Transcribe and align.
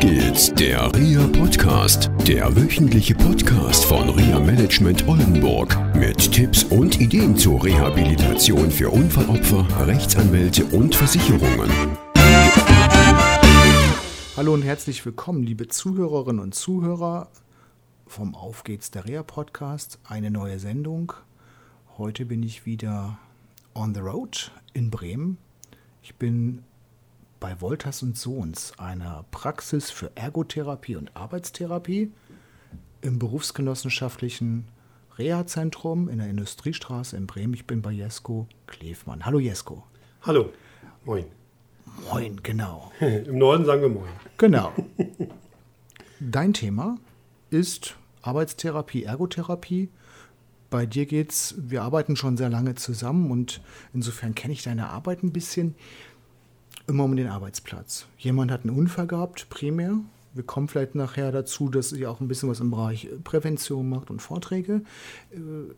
geht's, 0.00 0.50
der 0.54 0.90
RIA 0.94 1.26
Podcast, 1.26 2.10
der 2.26 2.56
wöchentliche 2.56 3.14
Podcast 3.14 3.84
von 3.84 4.08
RIA 4.08 4.40
Management 4.40 5.06
Oldenburg 5.06 5.76
mit 5.94 6.32
Tipps 6.32 6.64
und 6.64 6.98
Ideen 6.98 7.36
zur 7.36 7.62
Rehabilitation 7.62 8.70
für 8.70 8.88
Unfallopfer, 8.88 9.66
Rechtsanwälte 9.86 10.64
und 10.64 10.94
Versicherungen. 10.94 11.70
Hallo 14.38 14.54
und 14.54 14.62
herzlich 14.62 15.04
willkommen, 15.04 15.42
liebe 15.42 15.68
Zuhörerinnen 15.68 16.40
und 16.40 16.54
Zuhörer 16.54 17.28
vom 18.06 18.34
Auf 18.34 18.64
geht's, 18.64 18.90
der 18.90 19.04
RIA 19.04 19.22
Podcast, 19.22 19.98
eine 20.04 20.30
neue 20.30 20.58
Sendung. 20.58 21.12
Heute 21.98 22.24
bin 22.24 22.42
ich 22.42 22.64
wieder 22.64 23.18
on 23.74 23.94
the 23.94 24.00
road 24.00 24.50
in 24.72 24.90
Bremen. 24.90 25.36
Ich 26.02 26.14
bin 26.14 26.64
bei 27.40 27.60
Wolters 27.62 28.02
und 28.02 28.18
Sohns, 28.18 28.74
einer 28.78 29.24
Praxis 29.30 29.90
für 29.90 30.12
Ergotherapie 30.14 30.96
und 30.96 31.16
Arbeitstherapie 31.16 32.12
im 33.00 33.18
berufsgenossenschaftlichen 33.18 34.66
Reha-Zentrum 35.18 36.10
in 36.10 36.18
der 36.18 36.28
Industriestraße 36.28 37.16
in 37.16 37.26
Bremen. 37.26 37.54
Ich 37.54 37.66
bin 37.66 37.80
bei 37.80 37.92
Jesko 37.92 38.46
Klefmann. 38.66 39.24
Hallo 39.24 39.38
Jesko. 39.38 39.84
Hallo. 40.22 40.52
Moin. 41.06 41.24
Moin, 42.10 42.40
genau. 42.42 42.92
Im 43.00 43.38
Norden 43.38 43.64
sagen 43.64 43.80
wir 43.80 43.88
Moin. 43.88 44.12
Genau. 44.36 44.72
Dein 46.20 46.52
Thema 46.52 46.98
ist 47.48 47.96
Arbeitstherapie, 48.20 49.04
Ergotherapie. 49.04 49.88
Bei 50.68 50.84
dir 50.84 51.06
geht's, 51.06 51.54
wir 51.56 51.82
arbeiten 51.82 52.16
schon 52.16 52.36
sehr 52.36 52.50
lange 52.50 52.74
zusammen 52.74 53.30
und 53.30 53.62
insofern 53.92 54.34
kenne 54.34 54.52
ich 54.52 54.62
deine 54.62 54.90
Arbeit 54.90 55.22
ein 55.22 55.32
bisschen 55.32 55.74
immer 56.90 57.04
um 57.04 57.16
den 57.16 57.28
Arbeitsplatz. 57.28 58.06
Jemand 58.18 58.50
hat 58.50 58.62
einen 58.64 58.76
Unfall 58.76 59.06
gehabt, 59.06 59.48
primär. 59.48 59.98
Wir 60.34 60.42
kommen 60.42 60.68
vielleicht 60.68 60.94
nachher 60.94 61.32
dazu, 61.32 61.68
dass 61.70 61.90
sie 61.90 62.06
auch 62.06 62.20
ein 62.20 62.28
bisschen 62.28 62.48
was 62.48 62.60
im 62.60 62.70
Bereich 62.70 63.08
Prävention 63.24 63.88
macht 63.88 64.10
und 64.10 64.20
Vorträge. 64.20 64.82
Äh, 65.32 65.72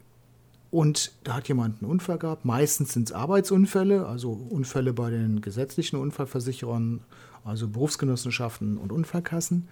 und 0.70 1.12
da 1.25 1.34
hat 1.34 1.48
jemand 1.48 1.83
einen 1.83 1.91
Unfall 1.91 2.19
gehabt. 2.19 2.47
Meistens 2.47 2.95
sind 2.95 3.11
es 3.11 3.12
Arbeitsunfälle, 3.12 4.06
also 4.06 4.33
Unfälle 4.33 4.95
bei 4.95 5.11
den 5.11 5.42
gesetzlichen 5.42 5.97
Unfallversicherern, 5.97 7.00
also 7.44 7.69
Berufsgenossenschaften 7.69 8.78
und 8.78 8.91
Unfallkassen. 8.91 9.69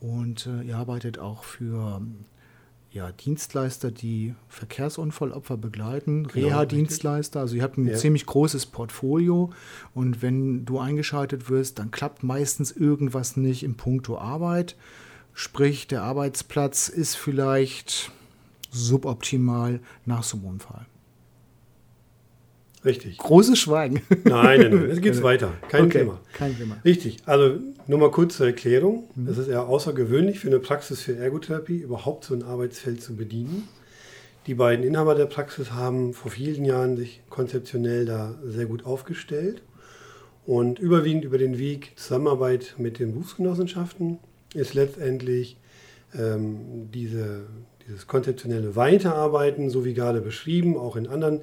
Und 0.00 0.46
äh, 0.46 0.62
ihr 0.62 0.78
arbeitet 0.78 1.18
auch 1.18 1.44
für 1.44 2.00
ja, 2.90 3.12
Dienstleister, 3.12 3.90
die 3.90 4.34
Verkehrsunfallopfer 4.48 5.56
begleiten, 5.56 6.26
genau, 6.26 6.48
Reha-Dienstleister. 6.48 7.40
Also 7.40 7.56
ihr 7.56 7.62
habt 7.62 7.76
ein 7.76 7.86
ja. 7.86 7.96
ziemlich 7.96 8.24
großes 8.24 8.66
Portfolio 8.66 9.50
und 9.94 10.22
wenn 10.22 10.64
du 10.64 10.78
eingeschaltet 10.78 11.50
wirst, 11.50 11.78
dann 11.78 11.90
klappt 11.90 12.22
meistens 12.22 12.72
irgendwas 12.72 13.36
nicht 13.36 13.62
im 13.62 13.76
Punkto 13.76 14.18
Arbeit. 14.18 14.74
Sprich, 15.34 15.86
der 15.86 16.02
Arbeitsplatz 16.02 16.88
ist 16.88 17.14
vielleicht 17.14 18.10
suboptimal 18.70 19.80
nach 20.06 20.22
so 20.22 20.38
einem 20.38 20.46
Unfall. 20.46 20.86
Richtig. 22.84 23.18
Großes 23.18 23.58
Schweigen. 23.58 24.02
Nein, 24.24 24.60
nein, 24.60 24.70
nein. 24.70 24.84
Es 24.90 25.00
geht 25.00 25.22
weiter. 25.22 25.52
Kein 25.68 25.86
okay, 25.86 25.98
Thema. 25.98 26.20
Kein 26.32 26.56
Thema. 26.56 26.76
Richtig. 26.84 27.18
Also 27.26 27.58
nur 27.86 27.98
mal 27.98 28.10
kurz 28.10 28.36
zur 28.36 28.46
Erklärung. 28.46 29.08
Mhm. 29.14 29.28
Es 29.28 29.38
ist 29.38 29.48
eher 29.48 29.66
außergewöhnlich 29.66 30.38
für 30.38 30.48
eine 30.48 30.60
Praxis 30.60 31.00
für 31.00 31.16
Ergotherapie 31.16 31.78
überhaupt 31.78 32.24
so 32.24 32.34
ein 32.34 32.42
Arbeitsfeld 32.42 33.02
zu 33.02 33.16
bedienen. 33.16 33.68
Die 34.46 34.54
beiden 34.54 34.84
Inhaber 34.84 35.14
der 35.14 35.26
Praxis 35.26 35.72
haben 35.72 36.14
vor 36.14 36.30
vielen 36.30 36.64
Jahren 36.64 36.96
sich 36.96 37.20
konzeptionell 37.28 38.06
da 38.06 38.34
sehr 38.46 38.66
gut 38.66 38.86
aufgestellt 38.86 39.62
und 40.46 40.78
überwiegend 40.78 41.24
über 41.24 41.36
den 41.36 41.58
Weg 41.58 41.92
Zusammenarbeit 41.96 42.76
mit 42.78 42.98
den 42.98 43.12
Berufsgenossenschaften 43.12 44.18
ist 44.54 44.72
letztendlich 44.72 45.58
ähm, 46.18 46.88
diese, 46.94 47.42
dieses 47.86 48.06
konzeptionelle 48.06 48.74
Weiterarbeiten, 48.74 49.68
so 49.68 49.84
wie 49.84 49.92
gerade 49.92 50.22
beschrieben, 50.22 50.78
auch 50.78 50.96
in 50.96 51.06
anderen 51.06 51.42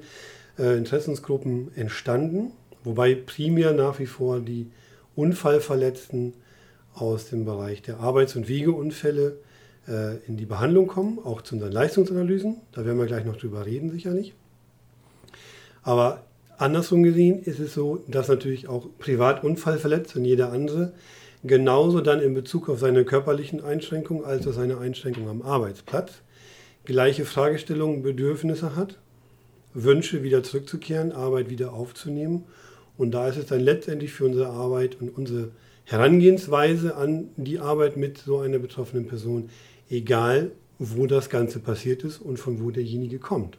äh, 0.58 0.76
Interessensgruppen 0.76 1.70
entstanden, 1.76 2.52
wobei 2.84 3.14
primär 3.14 3.72
nach 3.72 3.98
wie 3.98 4.06
vor 4.06 4.40
die 4.40 4.70
Unfallverletzten 5.14 6.34
aus 6.94 7.28
dem 7.28 7.44
Bereich 7.44 7.82
der 7.82 8.00
Arbeits- 8.00 8.36
und 8.36 8.48
Wegeunfälle 8.48 9.38
äh, 9.88 10.16
in 10.26 10.36
die 10.36 10.46
Behandlung 10.46 10.86
kommen, 10.86 11.18
auch 11.18 11.42
zu 11.42 11.54
unseren 11.54 11.72
Leistungsanalysen. 11.72 12.56
Da 12.72 12.84
werden 12.84 12.98
wir 12.98 13.06
gleich 13.06 13.24
noch 13.24 13.36
drüber 13.36 13.66
reden, 13.66 13.90
sicherlich. 13.90 14.34
Aber 15.82 16.24
andersrum 16.58 17.02
gesehen 17.02 17.42
ist 17.42 17.60
es 17.60 17.74
so, 17.74 18.02
dass 18.08 18.28
natürlich 18.28 18.68
auch 18.68 18.86
Privatunfallverletzte 18.98 20.18
und 20.18 20.24
jeder 20.24 20.52
andere 20.52 20.92
genauso 21.44 22.00
dann 22.00 22.20
in 22.20 22.34
Bezug 22.34 22.68
auf 22.68 22.80
seine 22.80 23.04
körperlichen 23.04 23.62
Einschränkungen 23.62 24.24
als 24.24 24.46
auch 24.48 24.52
seine 24.52 24.78
Einschränkungen 24.78 25.28
am 25.28 25.42
Arbeitsplatz 25.42 26.22
gleiche 26.86 27.24
Fragestellungen, 27.26 28.02
Bedürfnisse 28.02 28.74
hat 28.74 28.96
Wünsche, 29.76 30.22
wieder 30.22 30.42
zurückzukehren, 30.42 31.12
Arbeit 31.12 31.50
wieder 31.50 31.72
aufzunehmen. 31.72 32.44
Und 32.96 33.12
da 33.12 33.28
ist 33.28 33.36
es 33.36 33.46
dann 33.46 33.60
letztendlich 33.60 34.12
für 34.12 34.24
unsere 34.24 34.48
Arbeit 34.48 34.96
und 35.00 35.10
unsere 35.10 35.50
Herangehensweise 35.84 36.96
an 36.96 37.28
die 37.36 37.58
Arbeit 37.58 37.96
mit 37.96 38.18
so 38.18 38.38
einer 38.38 38.58
betroffenen 38.58 39.06
Person, 39.06 39.50
egal 39.90 40.50
wo 40.78 41.06
das 41.06 41.30
Ganze 41.30 41.58
passiert 41.58 42.04
ist 42.04 42.18
und 42.18 42.38
von 42.38 42.62
wo 42.62 42.70
derjenige 42.70 43.18
kommt. 43.18 43.58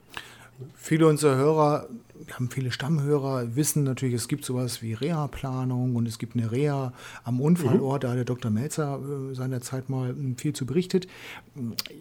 Viele 0.75 1.07
unserer 1.07 1.35
Hörer, 1.35 1.87
wir 2.25 2.35
haben 2.35 2.49
viele 2.49 2.71
Stammhörer, 2.71 3.55
wissen 3.55 3.83
natürlich, 3.83 4.15
es 4.15 4.27
gibt 4.27 4.43
sowas 4.43 4.81
wie 4.81 4.93
Reha-Planung 4.93 5.95
und 5.95 6.07
es 6.07 6.17
gibt 6.17 6.35
eine 6.35 6.51
Reha 6.51 6.93
am 7.23 7.41
Unfallort. 7.41 8.01
Mhm. 8.01 8.05
Da 8.05 8.09
hat 8.09 8.17
der 8.17 8.25
Dr. 8.25 8.51
Melzer 8.51 8.99
äh, 8.99 9.35
seinerzeit 9.35 9.89
mal 9.89 10.09
hm, 10.09 10.35
viel 10.37 10.53
zu 10.53 10.65
berichtet. 10.65 11.07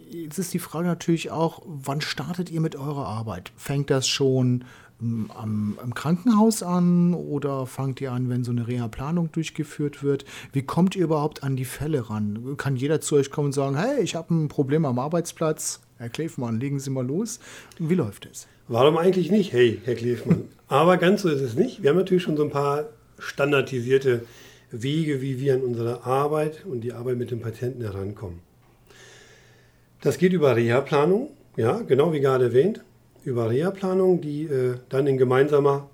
Jetzt 0.09 0.39
ist 0.39 0.53
die 0.53 0.59
Frage 0.59 0.87
natürlich 0.87 1.29
auch, 1.31 1.61
wann 1.65 2.01
startet 2.01 2.49
ihr 2.49 2.61
mit 2.61 2.75
eurer 2.75 3.05
Arbeit? 3.05 3.51
Fängt 3.55 3.89
das 3.91 4.07
schon 4.07 4.63
hm, 4.99 5.29
am, 5.35 5.77
am, 5.81 5.93
Krankenhaus 5.93 6.63
an 6.63 7.13
oder 7.13 7.67
fangt 7.67 8.01
ihr 8.01 8.11
an, 8.11 8.29
wenn 8.29 8.43
so 8.43 8.51
eine 8.51 8.67
Reha-Planung 8.67 9.31
durchgeführt 9.31 10.01
wird? 10.01 10.25
Wie 10.51 10.63
kommt 10.63 10.95
ihr 10.95 11.03
überhaupt 11.03 11.43
an 11.43 11.55
die 11.55 11.65
Fälle 11.65 12.09
ran? 12.09 12.57
Kann 12.57 12.75
jeder 12.75 13.01
zu 13.01 13.17
euch 13.17 13.29
kommen 13.29 13.47
und 13.47 13.53
sagen, 13.53 13.77
hey, 13.77 14.01
ich 14.01 14.15
habe 14.15 14.33
ein 14.33 14.47
Problem 14.47 14.85
am 14.85 14.97
Arbeitsplatz, 14.97 15.81
Herr 15.97 16.09
Klefmann, 16.09 16.59
legen 16.59 16.79
Sie 16.79 16.91
mal 16.91 17.05
los. 17.05 17.39
Wie 17.79 17.95
läuft 17.95 18.27
es? 18.31 18.47
Warum 18.67 18.97
eigentlich 18.97 19.31
nicht? 19.31 19.51
Hey, 19.51 19.81
Herr 19.83 19.95
Klefmann. 19.95 20.43
Aber 20.67 20.97
ganz 20.97 21.23
so 21.23 21.29
ist 21.29 21.41
es 21.41 21.55
nicht. 21.55 21.81
Wir 21.81 21.89
haben 21.89 21.97
natürlich 21.97 22.23
schon 22.23 22.37
so 22.37 22.43
ein 22.43 22.51
paar 22.51 22.89
standardisierte 23.17 24.21
Wege, 24.69 25.21
wie 25.21 25.39
wir 25.39 25.55
an 25.55 25.61
unsere 25.61 26.05
Arbeit 26.05 26.65
und 26.65 26.81
die 26.81 26.93
Arbeit 26.93 27.17
mit 27.17 27.31
dem 27.31 27.39
Patienten 27.39 27.81
herankommen. 27.81 28.39
Das 30.01 30.19
geht 30.19 30.33
über 30.33 30.55
Reha-Planung, 30.55 31.31
ja, 31.55 31.79
genau 31.79 32.13
wie 32.13 32.19
gerade 32.19 32.45
erwähnt, 32.45 32.81
über 33.23 33.49
Reha-Planung, 33.49 34.21
die 34.21 34.43
äh, 34.43 34.75
dann 34.89 35.07
in 35.07 35.17
gemeinsamer 35.17 35.89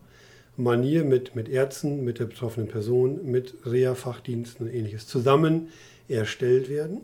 Manier 0.58 1.06
mit, 1.06 1.36
mit 1.36 1.48
Ärzten, 1.48 2.04
mit 2.04 2.20
der 2.20 2.26
betroffenen 2.26 2.68
Person, 2.68 3.22
mit 3.24 3.54
Reha-Fachdiensten 3.66 4.68
und 4.68 4.74
ähnliches 4.74 5.08
zusammen 5.08 5.70
erstellt 6.10 6.70
werden. 6.70 7.02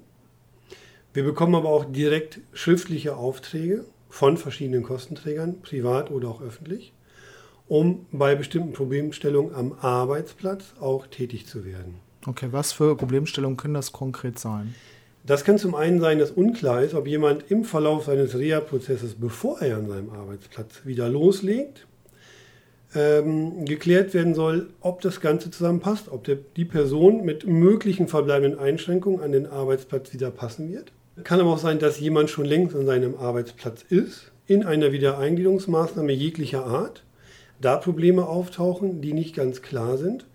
Wir 1.14 1.24
bekommen 1.24 1.56
aber 1.56 1.70
auch 1.70 1.86
direkt 1.86 2.40
schriftliche 2.54 3.16
Aufträge 3.16 3.86
von 4.10 4.38
verschiedenen 4.38 4.84
Kostenträgern, 4.84 5.62
privat 5.62 6.12
oder 6.12 6.28
auch 6.30 6.42
öffentlich, 6.42 6.94
um 7.68 8.06
bei 8.12 8.36
bestimmten 8.36 8.74
Problemstellungen 8.74 9.56
am 9.56 9.74
Arbeitsplatz 9.80 10.74
auch 10.80 11.08
tätig 11.08 11.48
zu 11.48 11.66
werden. 11.66 11.96
Okay, 12.28 12.50
was 12.52 12.74
für 12.74 12.96
Problemstellungen 12.96 13.58
können 13.58 13.74
das 13.74 13.92
konkret 13.92 14.38
sein? 14.38 14.76
Das 15.26 15.44
kann 15.44 15.58
zum 15.58 15.76
einen 15.76 16.00
sein, 16.00 16.20
dass 16.20 16.32
unklar 16.32 16.84
ist, 16.84 16.94
ob 16.94 17.08
jemand 17.08 17.50
im 17.50 17.64
Verlauf 17.64 18.06
seines 18.06 18.38
Reha-Prozesses, 18.38 19.16
bevor 19.16 19.62
er 19.62 19.78
an 19.78 19.88
seinem 19.88 20.10
Arbeitsplatz 20.12 20.86
wieder 20.86 21.10
loslegt, 21.10 21.88
ähm, 22.96 23.66
geklärt 23.66 24.14
werden 24.14 24.34
soll, 24.34 24.70
ob 24.80 25.02
das 25.02 25.22
Ganze 25.22 25.52
zusammenpasst, 25.52 26.10
ob 26.10 26.24
der, 26.24 26.38
die 26.56 26.66
Person 26.66 27.24
mit 27.26 27.46
möglichen 27.46 28.08
verbleibenden 28.08 28.60
Einschränkungen 28.60 29.22
an 29.22 29.32
den 29.32 29.46
Arbeitsplatz 29.46 30.14
wieder 30.14 30.32
passen 30.32 30.72
wird. 30.72 30.92
Kann 31.24 31.40
aber 31.40 31.54
auch 31.54 31.60
sein, 31.60 31.80
dass 31.80 32.00
jemand 32.00 32.30
schon 32.30 32.46
längst 32.46 32.76
an 32.76 32.86
seinem 32.86 33.16
Arbeitsplatz 33.16 33.84
ist, 33.90 34.32
in 34.48 34.64
einer 34.66 34.92
Wiedereingliederungsmaßnahme 34.92 36.12
jeglicher 36.12 36.66
Art, 36.66 37.04
da 37.62 37.78
Probleme 37.78 38.26
auftauchen, 38.26 39.02
die 39.02 39.14
nicht 39.14 39.36
ganz 39.36 39.62
klar 39.62 39.98
sind, 39.98 40.26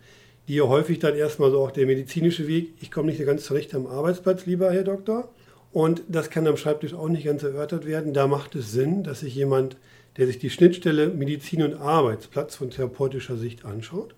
die 0.46 0.56
ja 0.56 0.64
häufig 0.64 0.98
dann 0.98 1.14
erstmal 1.14 1.50
so 1.50 1.60
auch 1.60 1.70
der 1.70 1.86
medizinische 1.86 2.46
Weg, 2.46 2.74
ich 2.80 2.90
komme 2.90 3.08
nicht 3.08 3.24
ganz 3.24 3.44
zurecht 3.44 3.74
am 3.74 3.86
Arbeitsplatz, 3.86 4.46
lieber 4.46 4.70
Herr 4.72 4.84
Doktor. 4.84 5.32
Und 5.72 6.02
das 6.06 6.30
kann 6.30 6.46
am 6.46 6.56
Schreibtisch 6.56 6.94
auch 6.94 7.08
nicht 7.08 7.24
ganz 7.24 7.42
erörtert 7.42 7.86
werden. 7.86 8.14
Da 8.14 8.28
macht 8.28 8.54
es 8.54 8.70
Sinn, 8.70 9.02
dass 9.02 9.20
sich 9.20 9.34
jemand, 9.34 9.76
der 10.16 10.26
sich 10.26 10.38
die 10.38 10.50
Schnittstelle 10.50 11.08
Medizin 11.08 11.62
und 11.62 11.74
Arbeitsplatz 11.74 12.54
von 12.54 12.70
therapeutischer 12.70 13.36
Sicht 13.36 13.64
anschaut, 13.64 14.14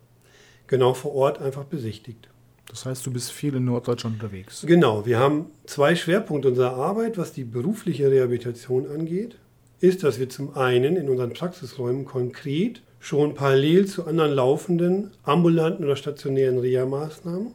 genau 0.67 0.93
vor 0.93 1.15
Ort 1.15 1.41
einfach 1.41 1.65
besichtigt. 1.65 2.29
Das 2.69 2.85
heißt, 2.85 3.07
du 3.07 3.13
bist 3.13 3.31
viel 3.31 3.55
in 3.55 3.65
Norddeutschland 3.65 4.17
unterwegs. 4.17 4.65
Genau, 4.67 5.07
wir 5.07 5.19
haben 5.19 5.47
zwei 5.67 5.95
Schwerpunkte 5.95 6.49
unserer 6.49 6.75
Arbeit, 6.75 7.17
was 7.17 7.33
die 7.33 7.45
berufliche 7.45 8.11
Rehabilitation 8.11 8.89
angeht, 8.89 9.39
ist, 9.81 10.03
dass 10.03 10.19
wir 10.19 10.29
zum 10.29 10.57
einen 10.57 10.97
in 10.97 11.09
unseren 11.09 11.33
Praxisräumen 11.33 12.05
konkret 12.05 12.83
schon 12.99 13.35
parallel 13.35 13.87
zu 13.87 14.07
anderen 14.07 14.33
laufenden 14.33 15.11
ambulanten 15.23 15.85
oder 15.85 15.97
stationären 15.97 16.59
Reha-Maßnahmen 16.59 17.55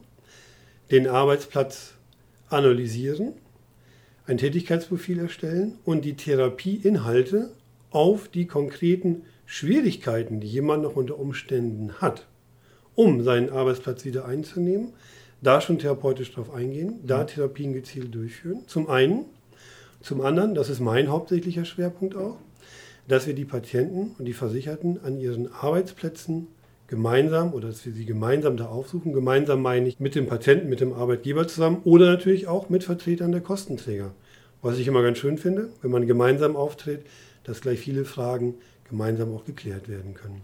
den 0.90 1.08
Arbeitsplatz 1.08 1.94
analysieren, 2.48 3.32
ein 4.26 4.38
Tätigkeitsprofil 4.38 5.18
erstellen 5.18 5.78
und 5.84 6.04
die 6.04 6.14
Therapieinhalte 6.14 7.52
auf 7.90 8.28
die 8.28 8.46
konkreten 8.46 9.22
Schwierigkeiten, 9.46 10.40
die 10.40 10.46
jemand 10.46 10.82
noch 10.82 10.96
unter 10.96 11.18
Umständen 11.18 11.94
hat, 12.00 12.26
um 12.94 13.22
seinen 13.22 13.50
Arbeitsplatz 13.50 14.04
wieder 14.04 14.24
einzunehmen, 14.24 14.92
da 15.40 15.60
schon 15.60 15.78
therapeutisch 15.78 16.30
darauf 16.32 16.54
eingehen, 16.54 17.00
da 17.04 17.24
Therapien 17.24 17.72
gezielt 17.72 18.14
durchführen. 18.14 18.62
Zum 18.66 18.88
einen. 18.88 19.24
Zum 20.00 20.20
anderen, 20.20 20.54
das 20.54 20.68
ist 20.68 20.80
mein 20.80 21.08
hauptsächlicher 21.08 21.64
Schwerpunkt 21.64 22.16
auch, 22.16 22.36
dass 23.06 23.26
wir 23.26 23.34
die 23.34 23.44
Patienten 23.44 24.16
und 24.18 24.24
die 24.24 24.32
Versicherten 24.32 25.00
an 25.04 25.20
ihren 25.20 25.52
Arbeitsplätzen 25.52 26.48
gemeinsam 26.88 27.54
oder 27.54 27.68
dass 27.68 27.86
wir 27.86 27.92
sie 27.92 28.04
gemeinsam 28.04 28.56
da 28.56 28.66
aufsuchen. 28.66 29.12
Gemeinsam 29.12 29.62
meine 29.62 29.88
ich 29.88 30.00
mit 30.00 30.14
dem 30.14 30.26
Patienten, 30.26 30.68
mit 30.68 30.80
dem 30.80 30.92
Arbeitgeber 30.92 31.46
zusammen 31.48 31.80
oder 31.84 32.06
natürlich 32.06 32.48
auch 32.48 32.68
mit 32.68 32.84
Vertretern 32.84 33.32
der 33.32 33.40
Kostenträger. 33.40 34.12
Was 34.60 34.78
ich 34.78 34.86
immer 34.86 35.02
ganz 35.02 35.18
schön 35.18 35.38
finde, 35.38 35.70
wenn 35.80 35.90
man 35.90 36.06
gemeinsam 36.06 36.54
auftritt, 36.54 37.06
dass 37.44 37.60
gleich 37.60 37.80
viele 37.80 38.04
Fragen 38.04 38.54
gemeinsam 38.88 39.34
auch 39.34 39.44
geklärt 39.44 39.88
werden 39.88 40.14
können. 40.14 40.42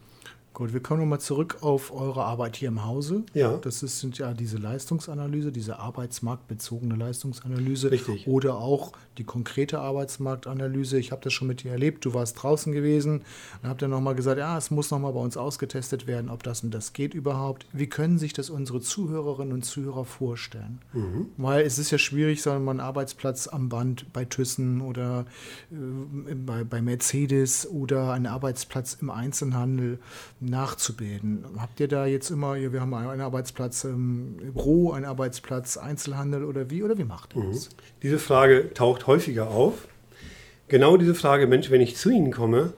Gut, 0.58 0.72
wir 0.72 0.80
kommen 0.80 0.98
nochmal 0.98 1.20
zurück 1.20 1.58
auf 1.60 1.94
eure 1.94 2.24
Arbeit 2.24 2.56
hier 2.56 2.66
im 2.66 2.84
Hause. 2.84 3.22
Ja. 3.32 3.58
Das 3.58 3.84
ist, 3.84 4.00
sind 4.00 4.18
ja 4.18 4.34
diese 4.34 4.58
Leistungsanalyse, 4.58 5.52
diese 5.52 5.78
arbeitsmarktbezogene 5.78 6.96
Leistungsanalyse. 6.96 7.92
Richtig. 7.92 8.26
Oder 8.26 8.56
auch 8.56 8.90
die 9.18 9.24
konkrete 9.24 9.78
Arbeitsmarktanalyse. 9.78 10.98
Ich 10.98 11.12
habe 11.12 11.22
das 11.22 11.32
schon 11.32 11.46
mit 11.46 11.62
dir 11.62 11.70
erlebt. 11.70 12.04
Du 12.04 12.12
warst 12.12 12.42
draußen 12.42 12.72
gewesen 12.72 13.22
und 13.62 13.68
habt 13.68 13.82
dann 13.82 13.90
nochmal 13.90 14.16
gesagt, 14.16 14.38
ja, 14.40 14.58
es 14.58 14.72
muss 14.72 14.90
nochmal 14.90 15.12
bei 15.12 15.20
uns 15.20 15.36
ausgetestet 15.36 16.08
werden, 16.08 16.28
ob 16.28 16.42
das 16.42 16.64
und 16.64 16.74
das 16.74 16.92
geht 16.92 17.14
überhaupt. 17.14 17.66
Wie 17.72 17.88
können 17.88 18.18
sich 18.18 18.32
das 18.32 18.50
unsere 18.50 18.80
Zuhörerinnen 18.80 19.52
und 19.52 19.64
Zuhörer 19.64 20.04
vorstellen? 20.04 20.80
Mhm. 20.92 21.26
Weil 21.36 21.64
es 21.66 21.78
ist 21.78 21.92
ja 21.92 21.98
schwierig, 21.98 22.42
sagen 22.42 22.62
wir 22.62 22.64
mal, 22.64 22.70
einen 22.72 22.80
Arbeitsplatz 22.80 23.46
am 23.46 23.68
Band 23.68 24.12
bei 24.12 24.24
Thyssen 24.24 24.80
oder 24.80 25.24
äh, 25.70 26.34
bei, 26.34 26.64
bei 26.64 26.82
Mercedes 26.82 27.70
oder 27.70 28.12
einen 28.12 28.26
Arbeitsplatz 28.26 28.98
im 29.00 29.10
Einzelhandel 29.10 30.00
nachzubilden. 30.48 31.44
Habt 31.58 31.80
ihr 31.80 31.88
da 31.88 32.06
jetzt 32.06 32.30
immer, 32.30 32.56
wir 32.56 32.80
haben 32.80 32.94
einen 32.94 33.20
Arbeitsplatz 33.20 33.84
im 33.84 34.36
Büro, 34.36 34.92
einen 34.92 35.04
Arbeitsplatz 35.04 35.76
Einzelhandel 35.76 36.44
oder 36.44 36.70
wie, 36.70 36.82
oder 36.82 36.98
wie 36.98 37.04
macht 37.04 37.36
ihr 37.36 37.44
das? 37.50 37.70
Diese 38.02 38.18
Frage 38.18 38.72
taucht 38.74 39.06
häufiger 39.06 39.50
auf. 39.50 39.88
Genau 40.68 40.96
diese 40.96 41.14
Frage, 41.14 41.46
Mensch, 41.46 41.70
wenn 41.70 41.80
ich 41.80 41.96
zu 41.96 42.10
Ihnen 42.10 42.30
komme, 42.30 42.72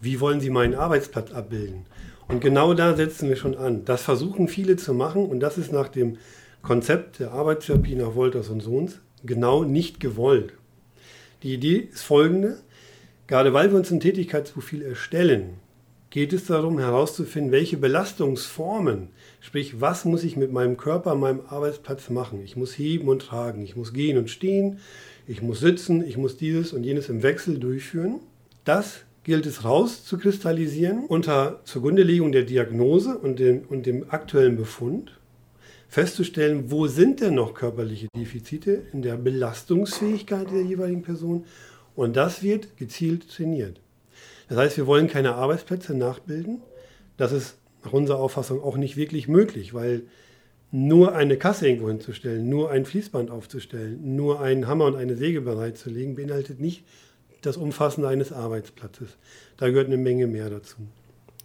wie 0.00 0.20
wollen 0.20 0.40
Sie 0.40 0.50
meinen 0.50 0.74
Arbeitsplatz 0.74 1.32
abbilden? 1.32 1.86
Und 2.28 2.40
genau 2.40 2.74
da 2.74 2.94
setzen 2.96 3.28
wir 3.28 3.36
schon 3.36 3.56
an. 3.56 3.84
Das 3.84 4.02
versuchen 4.02 4.48
viele 4.48 4.76
zu 4.76 4.94
machen 4.94 5.26
und 5.26 5.40
das 5.40 5.58
ist 5.58 5.72
nach 5.72 5.88
dem 5.88 6.18
Konzept 6.62 7.18
der 7.18 7.32
Arbeitstherapie 7.32 7.94
nach 7.94 8.14
Wolters 8.14 8.48
und 8.48 8.60
Sohns 8.60 9.00
genau 9.24 9.64
nicht 9.64 10.00
gewollt. 10.00 10.54
Die 11.42 11.54
Idee 11.54 11.88
ist 11.92 12.02
folgende. 12.02 12.58
Gerade 13.26 13.54
weil 13.54 13.70
wir 13.70 13.78
uns 13.78 13.90
ein 13.90 14.00
Tätigkeitsprofil 14.00 14.82
erstellen, 14.82 15.54
geht 16.12 16.34
es 16.34 16.44
darum 16.44 16.78
herauszufinden, 16.78 17.52
welche 17.52 17.78
Belastungsformen, 17.78 19.08
sprich, 19.40 19.80
was 19.80 20.04
muss 20.04 20.24
ich 20.24 20.36
mit 20.36 20.52
meinem 20.52 20.76
Körper, 20.76 21.14
meinem 21.14 21.40
Arbeitsplatz 21.48 22.10
machen. 22.10 22.42
Ich 22.44 22.54
muss 22.54 22.76
heben 22.76 23.08
und 23.08 23.22
tragen, 23.22 23.62
ich 23.62 23.76
muss 23.76 23.94
gehen 23.94 24.18
und 24.18 24.28
stehen, 24.28 24.78
ich 25.26 25.40
muss 25.40 25.60
sitzen, 25.60 26.06
ich 26.06 26.18
muss 26.18 26.36
dieses 26.36 26.74
und 26.74 26.84
jenes 26.84 27.08
im 27.08 27.22
Wechsel 27.22 27.58
durchführen. 27.58 28.20
Das 28.64 29.00
gilt 29.24 29.46
es 29.46 29.64
rauszukristallisieren 29.64 31.06
unter 31.06 31.62
Zugrundelegung 31.64 32.30
der 32.30 32.42
Diagnose 32.42 33.16
und 33.16 33.38
dem, 33.38 33.62
und 33.70 33.86
dem 33.86 34.04
aktuellen 34.10 34.58
Befund, 34.58 35.18
festzustellen, 35.88 36.70
wo 36.70 36.88
sind 36.88 37.22
denn 37.22 37.36
noch 37.36 37.54
körperliche 37.54 38.08
Defizite 38.14 38.82
in 38.92 39.00
der 39.00 39.16
Belastungsfähigkeit 39.16 40.50
der 40.50 40.62
jeweiligen 40.62 41.02
Person 41.02 41.46
und 41.94 42.16
das 42.16 42.42
wird 42.42 42.76
gezielt 42.76 43.30
trainiert. 43.30 43.80
Das 44.52 44.60
heißt, 44.60 44.76
wir 44.76 44.86
wollen 44.86 45.08
keine 45.08 45.34
Arbeitsplätze 45.36 45.94
nachbilden. 45.94 46.60
Das 47.16 47.32
ist 47.32 47.56
nach 47.82 47.94
unserer 47.94 48.18
Auffassung 48.18 48.62
auch 48.62 48.76
nicht 48.76 48.98
wirklich 48.98 49.26
möglich, 49.26 49.72
weil 49.72 50.02
nur 50.70 51.14
eine 51.14 51.38
Kasse 51.38 51.66
irgendwo 51.66 51.88
hinzustellen, 51.88 52.50
nur 52.50 52.70
ein 52.70 52.84
Fließband 52.84 53.30
aufzustellen, 53.30 54.14
nur 54.14 54.42
einen 54.42 54.66
Hammer 54.66 54.84
und 54.84 54.96
eine 54.96 55.16
Säge 55.16 55.40
bereitzulegen, 55.40 56.16
beinhaltet 56.16 56.60
nicht 56.60 56.84
das 57.40 57.56
Umfassen 57.56 58.04
eines 58.04 58.30
Arbeitsplatzes. 58.30 59.16
Da 59.56 59.70
gehört 59.70 59.86
eine 59.86 59.96
Menge 59.96 60.26
mehr 60.26 60.50
dazu. 60.50 60.76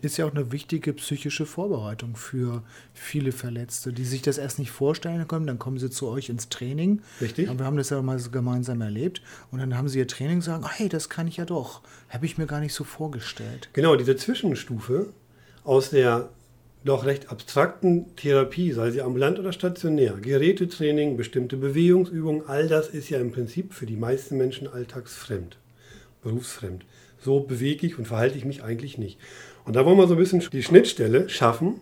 Ist 0.02 0.18
ja 0.18 0.26
auch 0.26 0.32
eine 0.32 0.52
wichtige 0.52 0.94
psychische 0.94 1.48
Vorbereitung 1.48 2.16
für 2.16 2.62
viele 2.94 3.32
Verletzte, 3.32 3.92
die 3.92 4.06
sich 4.06 4.22
das 4.22 4.38
erst 4.38 4.60
nicht 4.60 4.70
vorstellen 4.70 5.28
können. 5.28 5.48
Dann 5.48 5.58
kommen 5.58 5.80
sie 5.80 5.90
zu 5.90 6.08
euch 6.08 6.30
ins 6.30 6.50
Training. 6.50 7.02
Richtig. 7.20 7.50
Und 7.50 7.58
wir 7.58 7.66
haben 7.66 7.78
das 7.78 7.90
ja 7.90 8.02
mal 8.02 8.20
so 8.20 8.30
gemeinsam 8.30 8.82
erlebt. 8.82 9.22
Und 9.52 9.60
dann 9.60 9.76
haben 9.76 9.90
sie 9.90 9.98
ihr 9.98 10.08
Training 10.08 10.38
und 10.38 10.44
sagen, 10.44 10.66
hey, 10.70 10.88
das 10.88 11.10
kann 11.10 11.28
ich 11.28 11.38
ja 11.38 11.46
doch. 11.46 11.82
Habe 12.10 12.28
ich 12.28 12.38
mir 12.38 12.46
gar 12.46 12.60
nicht 12.60 12.74
so 12.74 12.84
vorgestellt. 12.84 13.70
Genau, 13.74 13.96
diese 13.96 14.16
Zwischenstufe 14.16 15.08
aus 15.64 15.90
der 15.90 16.30
doch 16.88 17.06
recht 17.06 17.30
abstrakten 17.30 18.16
Therapie, 18.16 18.72
sei 18.72 18.92
sie 18.92 19.02
ambulant 19.02 19.40
oder 19.40 19.52
stationär, 19.52 20.14
Gerätetraining, 20.22 21.18
bestimmte 21.18 21.58
Bewegungsübungen, 21.58 22.44
all 22.48 22.68
das 22.68 22.88
ist 22.90 23.10
ja 23.10 23.20
im 23.20 23.32
Prinzip 23.32 23.74
für 23.74 23.86
die 23.86 23.98
meisten 23.98 24.38
Menschen 24.38 24.68
alltagsfremd, 24.68 25.58
berufsfremd. 26.24 26.86
So 27.20 27.42
bewege 27.42 27.88
ich 27.88 27.98
und 27.98 28.08
verhalte 28.08 28.38
ich 28.38 28.46
mich 28.46 28.64
eigentlich 28.64 28.98
nicht. 28.98 29.18
Und 29.68 29.76
da 29.76 29.86
wollen 29.86 29.98
wir 29.98 30.08
so 30.08 30.14
ein 30.14 30.18
bisschen 30.18 30.40
die 30.40 30.64
Schnittstelle 30.64 31.28
schaffen, 31.28 31.82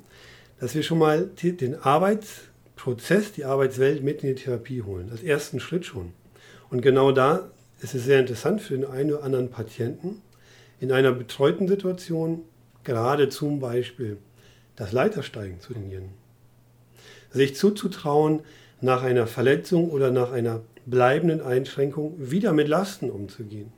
dass 0.60 0.74
wir 0.74 0.82
schon 0.82 0.98
mal 0.98 1.30
den 1.44 1.76
Arbeitsprozess, 1.76 3.32
die 3.34 3.46
Arbeitswelt 3.46 4.04
mit 4.04 4.24
in 4.24 4.30
die 4.30 4.42
Therapie 4.42 4.82
holen. 4.82 5.12
Als 5.12 5.22
ersten 5.22 5.60
Schritt 5.60 5.86
schon. 5.86 6.12
Und 6.72 6.82
genau 6.82 7.12
da 7.12 7.52
ist 7.82 7.94
es 7.94 8.06
sehr 8.06 8.20
interessant 8.20 8.62
für 8.62 8.74
den 8.74 8.86
einen 8.86 9.14
oder 9.14 9.24
anderen 9.24 9.52
Patienten, 9.52 10.24
in 10.80 10.92
einer 10.92 11.12
betreuten 11.12 11.68
Situation 11.68 12.42
gerade 12.84 13.30
zum 13.30 13.60
Beispiel 13.60 14.18
das 14.76 14.92
Leitersteigen 14.92 15.60
zu 15.60 15.74
trainieren. 15.74 16.10
Sich 17.30 17.56
zuzutrauen, 17.56 18.40
nach 18.82 19.04
einer 19.04 19.28
Verletzung 19.28 19.92
oder 19.92 20.10
nach 20.10 20.32
einer 20.32 20.62
bleibenden 20.88 21.40
Einschränkung 21.40 22.16
wieder 22.18 22.52
mit 22.52 22.68
Lasten 22.68 23.12
umzugehen. 23.12 23.72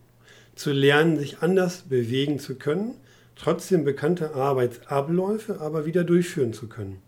Zu 0.55 0.71
lernen, 0.71 1.19
sich 1.19 1.39
anders 1.39 1.83
bewegen 1.89 2.39
zu 2.39 2.55
können, 2.55 2.95
trotzdem 3.39 3.83
bekannte 3.83 4.33
Arbeitsabläufe 4.35 5.59
aber 5.61 5.85
wieder 5.85 6.03
durchführen 6.03 6.53
zu 6.53 6.67
können. 6.67 7.01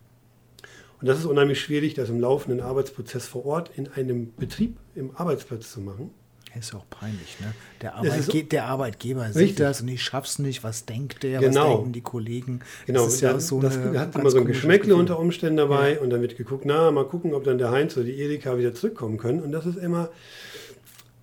Und 1.01 1.07
das 1.07 1.19
ist 1.19 1.25
unheimlich 1.25 1.61
schwierig, 1.61 1.93
das 1.93 2.09
im 2.09 2.19
laufenden 2.19 2.61
Arbeitsprozess 2.61 3.27
vor 3.27 3.45
Ort 3.45 3.71
in 3.75 3.87
einem 3.87 4.33
Betrieb, 4.35 4.77
im 4.95 5.15
Arbeitsplatz 5.15 5.71
zu 5.71 5.79
machen. 5.79 6.11
Ist 6.57 6.73
auch 6.73 6.89
peinlich, 6.89 7.39
ne? 7.39 7.53
Der, 7.81 7.95
Arbeitge 7.95 8.43
der 8.43 8.65
Arbeitgeber 8.65 9.27
sieht 9.27 9.35
Richtig. 9.35 9.57
das 9.57 9.81
und 9.81 9.87
ich 9.87 10.01
schaff's 10.01 10.39
nicht. 10.39 10.63
Was 10.63 10.85
denkt 10.85 11.21
der? 11.21 11.39
Genau. 11.39 11.61
Was 11.61 11.75
denken 11.75 11.93
die 11.93 12.01
Kollegen? 12.01 12.61
Genau, 12.87 13.05
das 13.05 13.15
ist 13.15 13.21
ja 13.21 13.33
das, 13.33 13.47
so 13.47 13.61
das 13.61 13.77
eine 13.77 13.99
hat 13.99 14.15
immer 14.15 14.31
so 14.31 14.39
ein 14.39 14.45
Geschmäckle 14.45 14.95
unter 14.95 15.19
Umständen 15.19 15.57
dabei 15.57 15.99
und 15.99 16.09
dann 16.09 16.21
wird 16.21 16.37
geguckt, 16.37 16.65
na, 16.65 16.89
mal 16.89 17.05
gucken, 17.05 17.35
ob 17.35 17.43
dann 17.43 17.59
der 17.59 17.69
Heinz 17.69 17.95
oder 17.97 18.07
die 18.07 18.19
Erika 18.19 18.57
wieder 18.57 18.73
zurückkommen 18.73 19.17
können. 19.17 19.41
Und 19.41 19.51
das 19.51 19.67
ist 19.67 19.77
immer, 19.77 20.09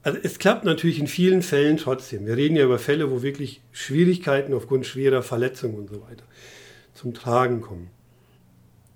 also 0.06 0.20
es 0.22 0.38
klappt 0.38 0.64
natürlich 0.64 1.00
in 1.00 1.08
vielen 1.08 1.42
Fällen 1.42 1.78
trotzdem. 1.78 2.26
Wir 2.26 2.36
reden 2.36 2.54
ja 2.54 2.64
über 2.64 2.78
Fälle, 2.78 3.10
wo 3.10 3.22
wirklich 3.22 3.60
Schwierigkeiten 3.72 4.54
aufgrund 4.54 4.86
schwerer 4.86 5.20
Verletzungen 5.20 5.75
und 5.75 5.90
so 5.90 6.00
weiter 6.00 6.22
zum 6.94 7.12
Tragen 7.12 7.60
kommen. 7.60 7.90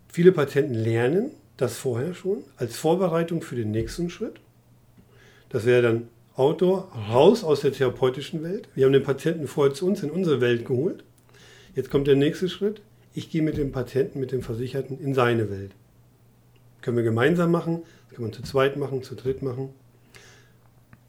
Viele 0.07 0.31
Patienten 0.31 0.75
lernen 0.75 1.33
das 1.57 1.77
vorher 1.77 2.15
schon 2.15 2.45
als 2.57 2.77
Vorbereitung 2.77 3.43
für 3.43 3.57
den 3.57 3.73
nächsten 3.73 4.09
Schritt. 4.09 4.35
Das 5.49 5.67
wäre 5.67 5.83
dann 5.83 6.09
Outdoor, 6.37 6.93
raus 7.13 7.43
aus 7.43 7.63
der 7.63 7.73
therapeutischen 7.73 8.45
Welt. 8.45 8.69
Wir 8.77 8.87
haben 8.87 8.93
den 8.93 9.03
Patienten 9.03 9.49
vorher 9.49 9.75
zu 9.75 9.89
uns 9.89 10.05
in 10.05 10.11
unsere 10.13 10.41
Welt 10.41 10.65
geholt. 10.65 11.03
Jetzt 11.75 11.91
kommt 11.91 12.07
der 12.07 12.15
nächste 12.15 12.49
Schritt. 12.49 12.83
Ich 13.15 13.31
gehe 13.31 13.43
mit 13.43 13.57
dem 13.57 13.73
Patienten, 13.73 14.21
mit 14.21 14.31
dem 14.31 14.43
Versicherten 14.43 15.01
in 15.01 15.15
seine 15.15 15.51
Welt. 15.51 15.73
Können 16.83 16.99
wir 16.99 17.05
gemeinsam 17.05 17.51
machen, 17.51 17.83
kann 18.15 18.23
man 18.23 18.33
zu 18.33 18.43
zweit 18.43 18.77
machen, 18.77 19.03
zu 19.03 19.17
dritt 19.17 19.43
machen. 19.43 19.71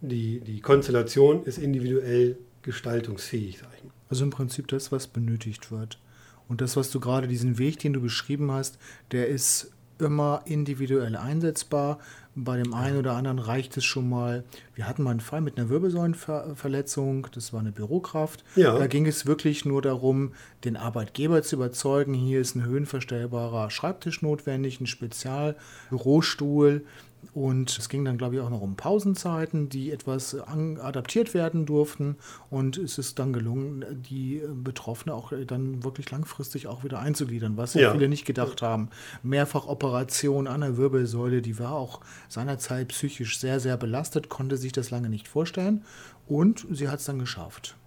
Die, 0.01 0.39
die 0.41 0.61
Konstellation 0.61 1.43
ist 1.43 1.57
individuell 1.57 2.37
gestaltungsfähig, 2.63 3.61
mal. 3.61 3.91
Also 4.09 4.23
im 4.23 4.29
Prinzip 4.29 4.67
das, 4.67 4.91
was 4.91 5.07
benötigt 5.07 5.71
wird. 5.71 5.99
Und 6.47 6.59
das, 6.59 6.75
was 6.75 6.91
du 6.91 6.99
gerade, 6.99 7.27
diesen 7.27 7.57
Weg, 7.57 7.79
den 7.79 7.93
du 7.93 8.01
beschrieben 8.01 8.51
hast, 8.51 8.77
der 9.11 9.27
ist 9.27 9.71
immer 9.99 10.41
individuell 10.45 11.15
einsetzbar, 11.15 11.99
Bei 12.33 12.55
dem 12.55 12.73
einen 12.73 12.97
oder 12.97 13.13
anderen 13.13 13.39
reicht 13.39 13.75
es 13.75 13.83
schon 13.83 14.07
mal. 14.07 14.45
Wir 14.73 14.87
hatten 14.87 15.03
mal 15.03 15.11
einen 15.11 15.19
Fall 15.19 15.41
mit 15.41 15.57
einer 15.57 15.67
Wirbelsäulenverletzung, 15.67 17.27
das 17.33 17.51
war 17.51 17.59
eine 17.59 17.73
Bürokraft. 17.73 18.45
Ja. 18.55 18.77
Da 18.77 18.87
ging 18.87 19.05
es 19.05 19.25
wirklich 19.25 19.65
nur 19.65 19.81
darum, 19.81 20.31
den 20.63 20.77
Arbeitgeber 20.77 21.43
zu 21.43 21.57
überzeugen, 21.57 22.13
hier 22.13 22.39
ist 22.39 22.55
ein 22.55 22.63
höhenverstellbarer 22.63 23.69
Schreibtisch 23.69 24.21
notwendig, 24.21 24.79
ein 24.79 24.87
Spezialbürostuhl, 24.87 26.85
und 27.33 27.77
es 27.77 27.87
ging 27.87 28.03
dann, 28.03 28.17
glaube 28.17 28.35
ich, 28.35 28.41
auch 28.41 28.49
noch 28.49 28.61
um 28.61 28.75
Pausenzeiten, 28.75 29.69
die 29.69 29.91
etwas 29.91 30.35
adaptiert 30.35 31.33
werden 31.33 31.65
durften. 31.65 32.17
Und 32.49 32.77
es 32.77 32.97
ist 32.97 33.19
dann 33.19 33.31
gelungen, 33.31 33.85
die 34.09 34.41
Betroffene 34.53 35.13
auch 35.13 35.31
dann 35.47 35.83
wirklich 35.83 36.11
langfristig 36.11 36.67
auch 36.67 36.83
wieder 36.83 36.99
einzugliedern, 36.99 37.55
was 37.55 37.73
ja. 37.73 37.91
viele 37.93 38.09
nicht 38.09 38.25
gedacht 38.25 38.61
haben. 38.61 38.89
Mehrfachoperation 39.23 40.47
an 40.47 40.61
der 40.61 40.77
Wirbelsäule, 40.77 41.41
die 41.41 41.57
war 41.57 41.73
auch 41.73 42.01
seinerzeit 42.27 42.89
psychisch 42.89 43.39
sehr, 43.39 43.59
sehr 43.59 43.77
belastet, 43.77 44.27
konnte 44.27 44.57
sich 44.57 44.73
das 44.73 44.91
lange 44.91 45.07
nicht 45.07 45.27
vorstellen. 45.27 45.85
Und 46.27 46.67
sie 46.71 46.89
hat 46.89 46.99
es 46.99 47.05
dann 47.05 47.19
geschafft. 47.19 47.77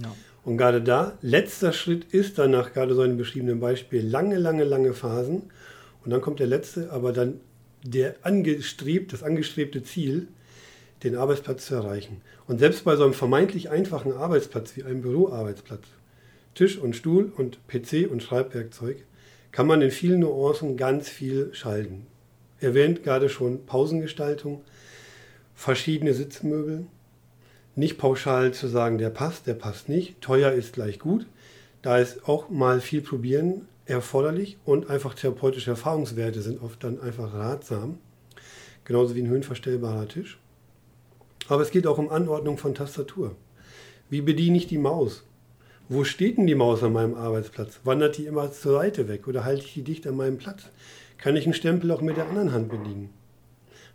Ja. 0.00 0.12
Und 0.44 0.58
gerade 0.58 0.80
da, 0.80 1.14
letzter 1.22 1.72
Schritt 1.72 2.04
ist 2.12 2.38
dann 2.38 2.52
nach 2.52 2.72
gerade 2.72 2.94
so 2.94 3.00
einem 3.00 3.16
beschriebenen 3.16 3.58
Beispiel 3.58 4.06
lange, 4.06 4.38
lange, 4.38 4.62
lange 4.62 4.92
Phasen. 4.92 5.50
Und 6.04 6.10
dann 6.12 6.20
kommt 6.20 6.38
der 6.38 6.46
letzte, 6.46 6.92
aber 6.92 7.12
dann 7.12 7.40
der 7.90 8.16
angestrebt, 8.22 9.12
das 9.12 9.22
angestrebte 9.22 9.82
Ziel, 9.82 10.28
den 11.02 11.16
Arbeitsplatz 11.16 11.66
zu 11.66 11.74
erreichen. 11.74 12.20
Und 12.46 12.58
selbst 12.58 12.84
bei 12.84 12.96
so 12.96 13.04
einem 13.04 13.12
vermeintlich 13.12 13.70
einfachen 13.70 14.12
Arbeitsplatz 14.12 14.76
wie 14.76 14.84
einem 14.84 15.02
Büroarbeitsplatz, 15.02 15.84
Tisch 16.54 16.78
und 16.78 16.96
Stuhl 16.96 17.32
und 17.36 17.58
PC 17.68 18.10
und 18.10 18.22
Schreibwerkzeug, 18.22 19.04
kann 19.52 19.66
man 19.66 19.82
in 19.82 19.90
vielen 19.90 20.20
Nuancen 20.20 20.76
ganz 20.76 21.08
viel 21.08 21.52
schalten. 21.52 22.06
Erwähnt 22.60 23.02
gerade 23.02 23.28
schon 23.28 23.66
Pausengestaltung, 23.66 24.62
verschiedene 25.54 26.14
Sitzmöbel, 26.14 26.86
nicht 27.74 27.98
pauschal 27.98 28.52
zu 28.54 28.68
sagen, 28.68 28.96
der 28.96 29.10
passt, 29.10 29.46
der 29.46 29.54
passt 29.54 29.88
nicht, 29.88 30.20
teuer 30.22 30.52
ist 30.52 30.72
gleich 30.72 30.98
gut. 30.98 31.26
Da 31.82 31.98
ist 31.98 32.26
auch 32.26 32.48
mal 32.48 32.80
viel 32.80 33.02
probieren 33.02 33.68
erforderlich 33.86 34.58
und 34.64 34.90
einfach 34.90 35.14
therapeutische 35.14 35.70
Erfahrungswerte 35.70 36.42
sind 36.42 36.62
oft 36.62 36.82
dann 36.82 37.00
einfach 37.00 37.32
ratsam. 37.32 37.98
Genauso 38.84 39.14
wie 39.14 39.22
ein 39.22 39.28
höhenverstellbarer 39.28 40.08
Tisch. 40.08 40.38
Aber 41.48 41.62
es 41.62 41.70
geht 41.70 41.86
auch 41.86 41.98
um 41.98 42.10
Anordnung 42.10 42.58
von 42.58 42.74
Tastatur. 42.74 43.34
Wie 44.10 44.20
bediene 44.20 44.56
ich 44.56 44.66
die 44.66 44.78
Maus? 44.78 45.24
Wo 45.88 46.02
steht 46.02 46.36
denn 46.36 46.48
die 46.48 46.56
Maus 46.56 46.82
an 46.82 46.92
meinem 46.92 47.14
Arbeitsplatz? 47.14 47.80
Wandert 47.84 48.18
die 48.18 48.26
immer 48.26 48.50
zur 48.50 48.72
Seite 48.72 49.08
weg 49.08 49.28
oder 49.28 49.44
halte 49.44 49.64
ich 49.64 49.74
die 49.74 49.82
dicht 49.82 50.06
an 50.06 50.16
meinem 50.16 50.38
Platz? 50.38 50.64
Kann 51.18 51.36
ich 51.36 51.44
einen 51.44 51.54
Stempel 51.54 51.90
auch 51.92 52.00
mit 52.00 52.16
der 52.16 52.28
anderen 52.28 52.52
Hand 52.52 52.68
bedienen? 52.68 53.10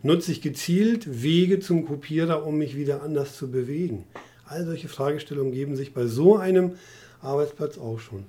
Nutze 0.02 0.32
ich 0.32 0.40
gezielt 0.40 1.22
Wege 1.22 1.60
zum 1.60 1.86
Kopierer, 1.86 2.46
um 2.46 2.56
mich 2.56 2.76
wieder 2.76 3.02
anders 3.02 3.36
zu 3.36 3.50
bewegen? 3.50 4.04
All 4.46 4.64
solche 4.64 4.88
Fragestellungen 4.88 5.52
geben 5.52 5.76
sich 5.76 5.94
bei 5.94 6.06
so 6.06 6.36
einem 6.36 6.72
Arbeitsplatz 7.20 7.78
auch 7.78 8.00
schon. 8.00 8.24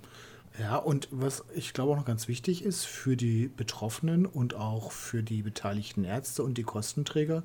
Ja, 0.59 0.77
und 0.77 1.07
was 1.11 1.43
ich 1.55 1.73
glaube 1.73 1.93
auch 1.93 1.97
noch 1.97 2.05
ganz 2.05 2.27
wichtig 2.27 2.63
ist 2.63 2.85
für 2.85 3.17
die 3.17 3.47
Betroffenen 3.47 4.25
und 4.25 4.53
auch 4.53 4.91
für 4.91 5.23
die 5.23 5.41
beteiligten 5.41 6.03
Ärzte 6.03 6.43
und 6.43 6.57
die 6.57 6.63
Kostenträger, 6.63 7.43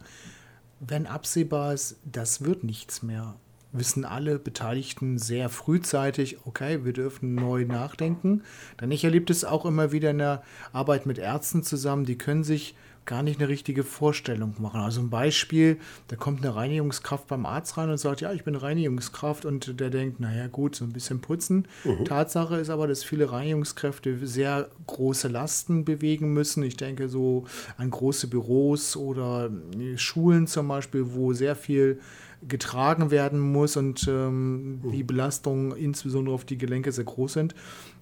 wenn 0.80 1.06
absehbar 1.06 1.72
ist, 1.72 1.96
das 2.04 2.44
wird 2.44 2.64
nichts 2.64 3.02
mehr, 3.02 3.36
wissen 3.72 4.04
alle 4.04 4.38
Beteiligten 4.38 5.18
sehr 5.18 5.48
frühzeitig, 5.48 6.38
okay, 6.46 6.84
wir 6.84 6.92
dürfen 6.92 7.34
neu 7.34 7.64
nachdenken. 7.64 8.42
Denn 8.80 8.90
ich 8.90 9.04
erlebe 9.04 9.26
das 9.26 9.44
auch 9.44 9.66
immer 9.66 9.92
wieder 9.92 10.10
in 10.10 10.18
der 10.18 10.42
Arbeit 10.72 11.06
mit 11.06 11.18
Ärzten 11.18 11.62
zusammen, 11.62 12.04
die 12.04 12.18
können 12.18 12.44
sich 12.44 12.74
gar 13.08 13.22
nicht 13.22 13.40
eine 13.40 13.48
richtige 13.48 13.84
Vorstellung 13.84 14.54
machen. 14.58 14.80
Also 14.80 15.00
ein 15.00 15.08
Beispiel, 15.08 15.78
da 16.08 16.16
kommt 16.16 16.44
eine 16.44 16.54
Reinigungskraft 16.54 17.26
beim 17.26 17.46
Arzt 17.46 17.78
rein 17.78 17.88
und 17.88 17.96
sagt, 17.96 18.20
ja, 18.20 18.34
ich 18.34 18.44
bin 18.44 18.54
Reinigungskraft 18.54 19.46
und 19.46 19.80
der 19.80 19.88
denkt, 19.88 20.20
naja 20.20 20.46
gut, 20.46 20.76
so 20.76 20.84
ein 20.84 20.92
bisschen 20.92 21.22
putzen. 21.22 21.66
Mhm. 21.84 22.04
Tatsache 22.04 22.56
ist 22.56 22.68
aber, 22.68 22.86
dass 22.86 23.02
viele 23.02 23.32
Reinigungskräfte 23.32 24.26
sehr 24.26 24.68
große 24.86 25.28
Lasten 25.28 25.86
bewegen 25.86 26.34
müssen. 26.34 26.62
Ich 26.62 26.76
denke 26.76 27.08
so 27.08 27.46
an 27.78 27.90
große 27.90 28.26
Büros 28.26 28.94
oder 28.94 29.50
Schulen 29.96 30.46
zum 30.46 30.68
Beispiel, 30.68 31.14
wo 31.14 31.32
sehr 31.32 31.56
viel 31.56 32.00
getragen 32.46 33.10
werden 33.10 33.40
muss 33.40 33.76
und 33.76 34.06
ähm, 34.08 34.80
die 34.92 35.02
Belastungen 35.02 35.72
insbesondere 35.72 36.34
auf 36.34 36.44
die 36.44 36.58
Gelenke 36.58 36.92
sehr 36.92 37.04
groß 37.04 37.32
sind. 37.32 37.54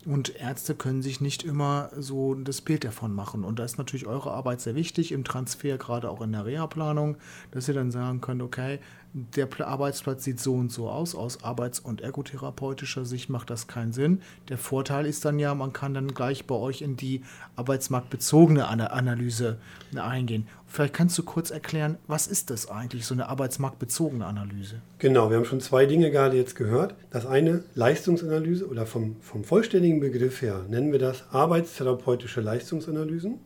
Und 0.04 0.36
Ärzte 0.40 0.74
können 0.74 1.02
sich 1.02 1.20
nicht 1.20 1.42
immer 1.42 1.90
so 1.96 2.34
das 2.34 2.60
Bild 2.60 2.84
davon 2.84 3.14
machen. 3.14 3.44
Und 3.44 3.58
da 3.58 3.64
ist 3.64 3.78
natürlich 3.78 4.06
eure 4.06 4.30
Arbeit 4.30 4.60
sehr 4.60 4.74
wichtig 4.74 5.10
im 5.10 5.24
Transfer, 5.24 5.78
gerade 5.78 6.10
auch 6.10 6.20
in 6.20 6.32
der 6.32 6.44
Reha-Planung, 6.44 7.16
dass 7.50 7.66
ihr 7.66 7.74
dann 7.74 7.90
sagen 7.90 8.20
könnt, 8.20 8.42
okay, 8.42 8.78
der 9.16 9.49
Arbeitsplatz 9.66 10.25
sieht 10.25 10.40
so 10.40 10.54
und 10.54 10.70
so 10.70 10.90
aus, 10.90 11.14
aus 11.14 11.42
arbeits- 11.42 11.80
und 11.80 12.02
ergotherapeutischer 12.02 13.06
Sicht 13.06 13.30
macht 13.30 13.49
das 13.49 13.66
keinen 13.66 13.94
Sinn. 13.94 14.20
Der 14.50 14.58
Vorteil 14.58 15.06
ist 15.06 15.25
dann 15.25 15.38
ja, 15.38 15.54
man 15.54 15.73
kann 15.73 15.94
dann 15.94 16.08
gleich 16.08 16.46
bei 16.46 16.54
euch 16.54 16.82
in 16.82 16.96
die 16.96 17.23
arbeitsmarktbezogene 17.56 18.68
Analyse 18.68 19.56
eingehen. 19.96 20.46
Vielleicht 20.66 20.92
kannst 20.92 21.16
du 21.16 21.23
kurz 21.23 21.50
erklären, 21.50 21.96
was 22.06 22.26
ist 22.26 22.50
das 22.50 22.68
eigentlich, 22.68 23.06
so 23.06 23.14
eine 23.14 23.30
arbeitsmarktbezogene 23.30 24.26
Analyse? 24.26 24.82
Genau, 24.99 25.30
wir 25.30 25.38
haben 25.38 25.46
schon 25.46 25.62
zwei 25.62 25.87
Dinge 25.87 26.11
gerade 26.11 26.37
jetzt 26.37 26.54
gehört. 26.54 26.94
Das 27.11 27.25
eine 27.25 27.64
Leistungsanalyse 27.75 28.68
oder 28.68 28.85
vom, 28.85 29.16
vom 29.23 29.44
vollständigen 29.44 30.00
Begriff 30.00 30.42
her 30.42 30.66
nennen 30.68 30.92
wir 30.92 30.99
das 30.99 31.25
arbeitstherapeutische 31.30 32.42
Leistungsanalysen. 32.42 33.38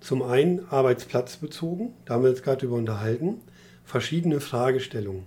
Zum 0.00 0.22
einen 0.22 0.66
arbeitsplatzbezogen, 0.68 1.92
da 2.04 2.14
haben 2.14 2.24
wir 2.24 2.30
jetzt 2.30 2.42
gerade 2.42 2.66
über 2.66 2.74
unterhalten 2.74 3.42
verschiedene 3.84 4.40
Fragestellungen. 4.40 5.24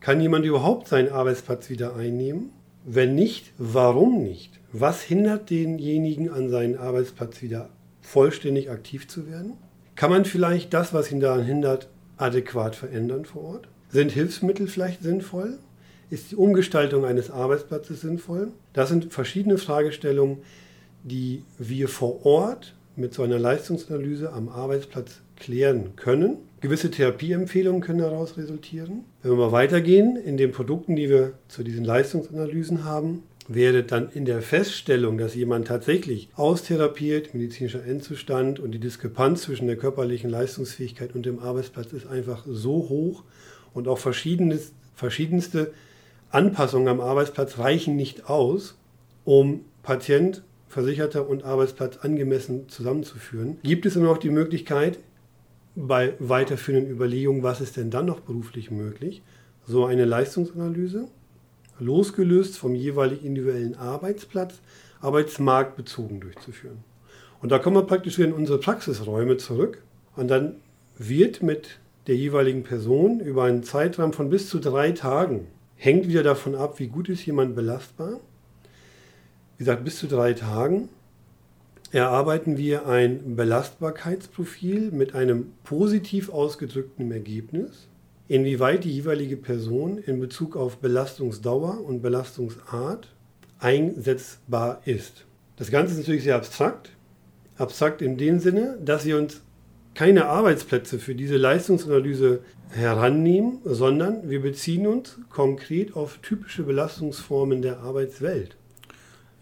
Kann 0.00 0.20
jemand 0.20 0.44
überhaupt 0.44 0.88
seinen 0.88 1.10
Arbeitsplatz 1.10 1.70
wieder 1.70 1.96
einnehmen? 1.96 2.50
Wenn 2.84 3.14
nicht, 3.14 3.52
warum 3.58 4.22
nicht? 4.22 4.60
Was 4.72 5.02
hindert 5.02 5.50
denjenigen 5.50 6.30
an 6.30 6.50
seinen 6.50 6.76
Arbeitsplatz 6.76 7.42
wieder 7.42 7.70
vollständig 8.00 8.70
aktiv 8.70 9.08
zu 9.08 9.28
werden? 9.28 9.54
Kann 9.96 10.10
man 10.10 10.24
vielleicht 10.24 10.72
das, 10.74 10.94
was 10.94 11.10
ihn 11.10 11.20
daran 11.20 11.44
hindert, 11.44 11.88
adäquat 12.16 12.76
verändern 12.76 13.24
vor 13.24 13.42
Ort? 13.42 13.68
Sind 13.88 14.12
Hilfsmittel 14.12 14.68
vielleicht 14.68 15.02
sinnvoll? 15.02 15.58
Ist 16.10 16.30
die 16.30 16.36
Umgestaltung 16.36 17.04
eines 17.04 17.30
Arbeitsplatzes 17.30 18.02
sinnvoll? 18.02 18.52
Das 18.72 18.90
sind 18.90 19.12
verschiedene 19.12 19.58
Fragestellungen, 19.58 20.38
die 21.02 21.42
wir 21.58 21.88
vor 21.88 22.24
Ort 22.24 22.74
mit 22.94 23.12
so 23.12 23.22
einer 23.22 23.38
Leistungsanalyse 23.38 24.32
am 24.32 24.48
Arbeitsplatz 24.48 25.20
klären 25.36 25.96
können 25.96 26.38
Gewisse 26.66 26.90
Therapieempfehlungen 26.90 27.80
können 27.80 28.00
daraus 28.00 28.36
resultieren. 28.36 29.04
Wenn 29.22 29.30
wir 29.30 29.36
mal 29.36 29.52
weitergehen, 29.52 30.16
in 30.16 30.36
den 30.36 30.50
Produkten, 30.50 30.96
die 30.96 31.08
wir 31.08 31.34
zu 31.46 31.62
diesen 31.62 31.84
Leistungsanalysen 31.84 32.82
haben, 32.82 33.22
wäre 33.46 33.84
dann 33.84 34.10
in 34.12 34.24
der 34.24 34.42
Feststellung, 34.42 35.16
dass 35.16 35.36
jemand 35.36 35.68
tatsächlich 35.68 36.28
austherapiert, 36.34 37.34
medizinischer 37.34 37.86
Endzustand 37.86 38.58
und 38.58 38.72
die 38.72 38.80
Diskrepanz 38.80 39.42
zwischen 39.42 39.68
der 39.68 39.76
körperlichen 39.76 40.28
Leistungsfähigkeit 40.28 41.14
und 41.14 41.24
dem 41.24 41.38
Arbeitsplatz 41.38 41.92
ist 41.92 42.08
einfach 42.08 42.44
so 42.48 42.88
hoch 42.88 43.22
und 43.72 43.86
auch 43.86 43.98
verschiedenste 43.98 45.72
Anpassungen 46.30 46.88
am 46.88 47.00
Arbeitsplatz 47.00 47.58
reichen 47.58 47.94
nicht 47.94 48.28
aus, 48.28 48.76
um 49.24 49.60
Patient, 49.84 50.42
Versicherter 50.66 51.28
und 51.28 51.44
Arbeitsplatz 51.44 51.98
angemessen 51.98 52.68
zusammenzuführen. 52.68 53.58
Gibt 53.62 53.86
es 53.86 53.94
immer 53.94 54.06
noch 54.06 54.18
die 54.18 54.30
Möglichkeit, 54.30 54.98
bei 55.76 56.14
weiterführenden 56.18 56.90
Überlegungen, 56.90 57.42
was 57.42 57.60
ist 57.60 57.76
denn 57.76 57.90
dann 57.90 58.06
noch 58.06 58.20
beruflich 58.20 58.70
möglich, 58.70 59.22
so 59.66 59.84
eine 59.84 60.06
Leistungsanalyse, 60.06 61.08
losgelöst 61.78 62.56
vom 62.56 62.74
jeweiligen 62.74 63.26
individuellen 63.26 63.74
Arbeitsplatz, 63.74 64.60
arbeitsmarktbezogen 65.00 66.20
durchzuführen. 66.20 66.78
Und 67.42 67.52
da 67.52 67.58
kommen 67.58 67.76
wir 67.76 67.82
praktisch 67.82 68.16
wieder 68.18 68.28
in 68.28 68.34
unsere 68.34 68.58
Praxisräume 68.58 69.36
zurück 69.36 69.82
und 70.16 70.28
dann 70.28 70.56
wird 70.96 71.42
mit 71.42 71.78
der 72.06 72.16
jeweiligen 72.16 72.62
Person 72.62 73.20
über 73.20 73.44
einen 73.44 73.62
Zeitraum 73.62 74.14
von 74.14 74.30
bis 74.30 74.48
zu 74.48 74.58
drei 74.58 74.92
Tagen, 74.92 75.48
hängt 75.76 76.08
wieder 76.08 76.22
davon 76.22 76.54
ab, 76.54 76.78
wie 76.78 76.86
gut 76.86 77.10
ist 77.10 77.26
jemand 77.26 77.54
belastbar. 77.54 78.20
Wie 79.56 79.64
gesagt, 79.64 79.84
bis 79.84 79.98
zu 79.98 80.06
drei 80.06 80.32
Tagen 80.32 80.88
erarbeiten 81.96 82.56
wir 82.58 82.86
ein 82.86 83.36
Belastbarkeitsprofil 83.36 84.90
mit 84.90 85.14
einem 85.14 85.52
positiv 85.64 86.28
ausgedrückten 86.28 87.10
Ergebnis, 87.10 87.88
inwieweit 88.28 88.84
die 88.84 88.92
jeweilige 88.92 89.36
Person 89.36 89.98
in 89.98 90.20
Bezug 90.20 90.56
auf 90.56 90.78
Belastungsdauer 90.78 91.80
und 91.84 92.02
Belastungsart 92.02 93.08
einsetzbar 93.58 94.82
ist. 94.84 95.24
Das 95.56 95.70
Ganze 95.70 95.94
ist 95.94 96.00
natürlich 96.00 96.24
sehr 96.24 96.36
abstrakt. 96.36 96.90
Abstrakt 97.56 98.02
in 98.02 98.18
dem 98.18 98.40
Sinne, 98.40 98.78
dass 98.84 99.06
wir 99.06 99.16
uns 99.16 99.40
keine 99.94 100.26
Arbeitsplätze 100.26 100.98
für 100.98 101.14
diese 101.14 101.38
Leistungsanalyse 101.38 102.40
herannehmen, 102.68 103.60
sondern 103.64 104.28
wir 104.28 104.42
beziehen 104.42 104.86
uns 104.86 105.18
konkret 105.30 105.96
auf 105.96 106.18
typische 106.18 106.64
Belastungsformen 106.64 107.62
der 107.62 107.80
Arbeitswelt. 107.80 108.56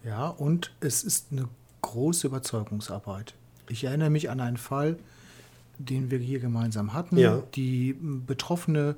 Ja, 0.05 0.29
und 0.29 0.73
es 0.79 1.03
ist 1.03 1.33
eine 1.33 1.49
große 1.85 2.27
Überzeugungsarbeit. 2.27 3.35
Ich 3.69 3.83
erinnere 3.83 4.09
mich 4.09 4.29
an 4.29 4.39
einen 4.39 4.57
Fall, 4.57 4.97
den 5.77 6.09
wir 6.09 6.19
hier 6.19 6.39
gemeinsam 6.39 6.93
hatten. 6.93 7.17
Ja. 7.17 7.43
Die 7.53 7.93
betroffene 7.93 8.95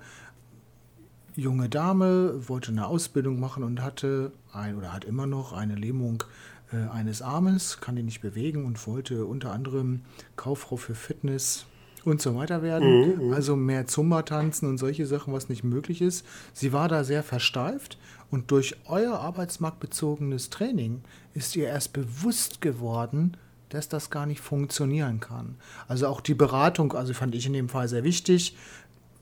junge 1.36 1.70
Dame 1.70 2.48
wollte 2.48 2.72
eine 2.72 2.88
Ausbildung 2.88 3.40
machen 3.40 3.64
und 3.64 3.82
hatte 3.82 4.32
ein 4.54 4.76
oder 4.76 4.94
hat 4.94 5.06
immer 5.06 5.28
noch 5.28 5.54
eine 5.54 5.76
Lähmung 5.76 6.24
äh, 6.72 6.90
eines 6.90 7.22
Armes, 7.22 7.80
kann 7.80 7.98
ihn 7.98 8.06
nicht 8.06 8.22
bewegen 8.22 8.66
und 8.66 8.88
wollte 8.88 9.26
unter 9.26 9.52
anderem 9.52 10.02
Kauffrau 10.36 10.78
für 10.78 10.96
Fitness 10.96 11.66
und 12.08 12.22
so 12.22 12.36
weiter 12.36 12.62
werden. 12.64 13.34
Also 13.34 13.56
mehr 13.56 13.86
Zumba 13.86 14.22
tanzen 14.22 14.68
und 14.70 14.78
solche 14.78 15.06
Sachen, 15.06 15.34
was 15.34 15.50
nicht 15.50 15.64
möglich 15.64 16.02
ist. 16.02 16.26
Sie 16.54 16.72
war 16.72 16.88
da 16.88 17.04
sehr 17.04 17.22
versteift 17.22 17.98
und 18.32 18.52
durch 18.52 18.76
euer 18.86 19.20
arbeitsmarktbezogenes 19.20 20.50
Training 20.50 21.02
ist 21.34 21.56
ihr 21.56 21.68
erst 21.68 21.94
bewusst 21.94 22.62
geworden, 22.62 23.36
dass 23.70 23.90
das 23.90 24.10
gar 24.10 24.26
nicht 24.26 24.40
funktionieren 24.40 25.20
kann. 25.20 25.56
Also 25.90 26.08
auch 26.08 26.22
die 26.22 26.34
Beratung, 26.34 26.94
also 26.94 27.14
fand 27.14 27.36
ich 27.36 27.46
in 27.46 27.54
dem 27.54 27.68
Fall 27.68 27.90
sehr 27.90 28.06
wichtig. 28.06 28.56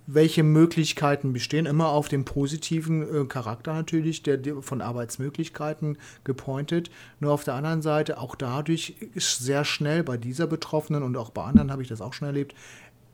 Welche 0.08 0.44
Möglichkeiten 0.44 1.34
bestehen? 1.34 1.66
Immer 1.66 1.90
auf 1.90 2.10
dem 2.10 2.26
positiven 2.26 3.24
äh, 3.24 3.26
Charakter 3.26 3.74
natürlich, 3.74 4.22
der, 4.22 4.38
der 4.38 4.62
von 4.62 4.82
Arbeitsmöglichkeiten 4.82 5.98
gepointet. 6.24 6.92
Nur 7.20 7.32
auf 7.32 7.44
der 7.44 7.56
anderen 7.56 7.82
Seite, 7.82 8.20
auch 8.20 8.36
dadurch 8.36 8.96
ist 9.16 9.40
sehr 9.40 9.66
schnell 9.66 10.04
bei 10.04 10.18
dieser 10.18 10.46
Betroffenen 10.46 11.02
und 11.02 11.18
auch 11.18 11.32
bei 11.32 11.44
anderen 11.44 11.72
habe 11.72 11.82
ich 11.82 11.88
das 11.88 12.02
auch 12.02 12.14
schon 12.14 12.28
erlebt, 12.28 12.54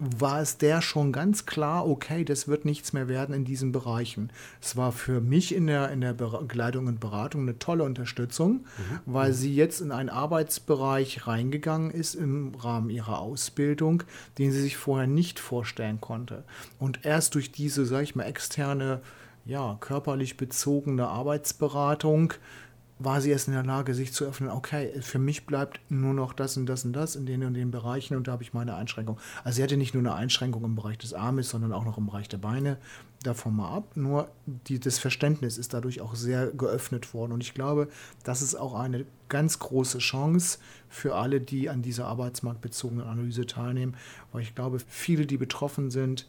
war 0.03 0.41
es 0.41 0.57
der 0.57 0.81
schon 0.81 1.11
ganz 1.11 1.45
klar, 1.45 1.87
okay, 1.87 2.25
das 2.25 2.47
wird 2.47 2.65
nichts 2.65 2.91
mehr 2.91 3.07
werden 3.07 3.35
in 3.35 3.45
diesen 3.45 3.71
Bereichen. 3.71 4.31
Es 4.59 4.75
war 4.75 4.91
für 4.91 5.21
mich 5.21 5.53
in 5.53 5.67
der, 5.67 5.91
in 5.91 6.01
der 6.01 6.13
Begleitung 6.13 6.87
und 6.87 6.99
Beratung 6.99 7.41
eine 7.43 7.59
tolle 7.59 7.83
Unterstützung, 7.83 8.65
weil 9.05 9.31
sie 9.33 9.53
jetzt 9.53 9.79
in 9.79 9.91
einen 9.91 10.09
Arbeitsbereich 10.09 11.27
reingegangen 11.27 11.91
ist 11.91 12.15
im 12.15 12.55
Rahmen 12.55 12.89
ihrer 12.89 13.19
Ausbildung, 13.19 14.01
den 14.39 14.51
sie 14.51 14.61
sich 14.61 14.75
vorher 14.75 15.07
nicht 15.07 15.39
vorstellen 15.39 16.01
konnte. 16.01 16.45
Und 16.79 17.05
erst 17.05 17.35
durch 17.35 17.51
diese, 17.51 17.85
sag 17.85 18.01
ich 18.01 18.15
mal, 18.15 18.23
externe, 18.23 19.01
ja, 19.45 19.77
körperlich 19.81 20.35
bezogene 20.35 21.07
Arbeitsberatung 21.07 22.33
war 23.03 23.21
sie 23.21 23.31
erst 23.31 23.47
in 23.47 23.53
der 23.53 23.63
Lage, 23.63 23.93
sich 23.93 24.13
zu 24.13 24.25
öffnen, 24.25 24.49
okay, 24.49 24.91
für 25.01 25.19
mich 25.19 25.45
bleibt 25.45 25.79
nur 25.89 26.13
noch 26.13 26.33
das 26.33 26.57
und 26.57 26.65
das 26.65 26.85
und 26.85 26.93
das 26.93 27.15
in 27.15 27.25
den 27.25 27.43
und 27.43 27.53
den 27.53 27.71
Bereichen 27.71 28.15
und 28.15 28.27
da 28.27 28.33
habe 28.33 28.43
ich 28.43 28.53
meine 28.53 28.75
Einschränkung. 28.75 29.17
Also 29.43 29.57
sie 29.57 29.63
hatte 29.63 29.77
nicht 29.77 29.93
nur 29.93 30.01
eine 30.01 30.13
Einschränkung 30.13 30.63
im 30.63 30.75
Bereich 30.75 30.97
des 30.97 31.13
Armes, 31.13 31.49
sondern 31.49 31.73
auch 31.73 31.85
noch 31.85 31.97
im 31.97 32.07
Bereich 32.07 32.29
der 32.29 32.37
Beine. 32.37 32.77
Davon 33.23 33.55
mal 33.55 33.75
ab. 33.75 33.91
Nur 33.95 34.29
die, 34.45 34.79
das 34.79 34.97
Verständnis 34.97 35.59
ist 35.59 35.73
dadurch 35.75 36.01
auch 36.01 36.15
sehr 36.15 36.47
geöffnet 36.47 37.13
worden. 37.13 37.33
Und 37.33 37.43
ich 37.43 37.53
glaube, 37.53 37.87
das 38.23 38.41
ist 38.41 38.55
auch 38.55 38.73
eine 38.73 39.05
ganz 39.29 39.59
große 39.59 39.99
Chance 39.99 40.57
für 40.89 41.15
alle, 41.15 41.39
die 41.39 41.69
an 41.69 41.83
dieser 41.83 42.07
arbeitsmarktbezogenen 42.07 43.05
Analyse 43.05 43.45
teilnehmen, 43.45 43.95
weil 44.31 44.41
ich 44.41 44.55
glaube, 44.55 44.79
viele, 44.87 45.27
die 45.27 45.37
betroffen 45.37 45.91
sind, 45.91 46.27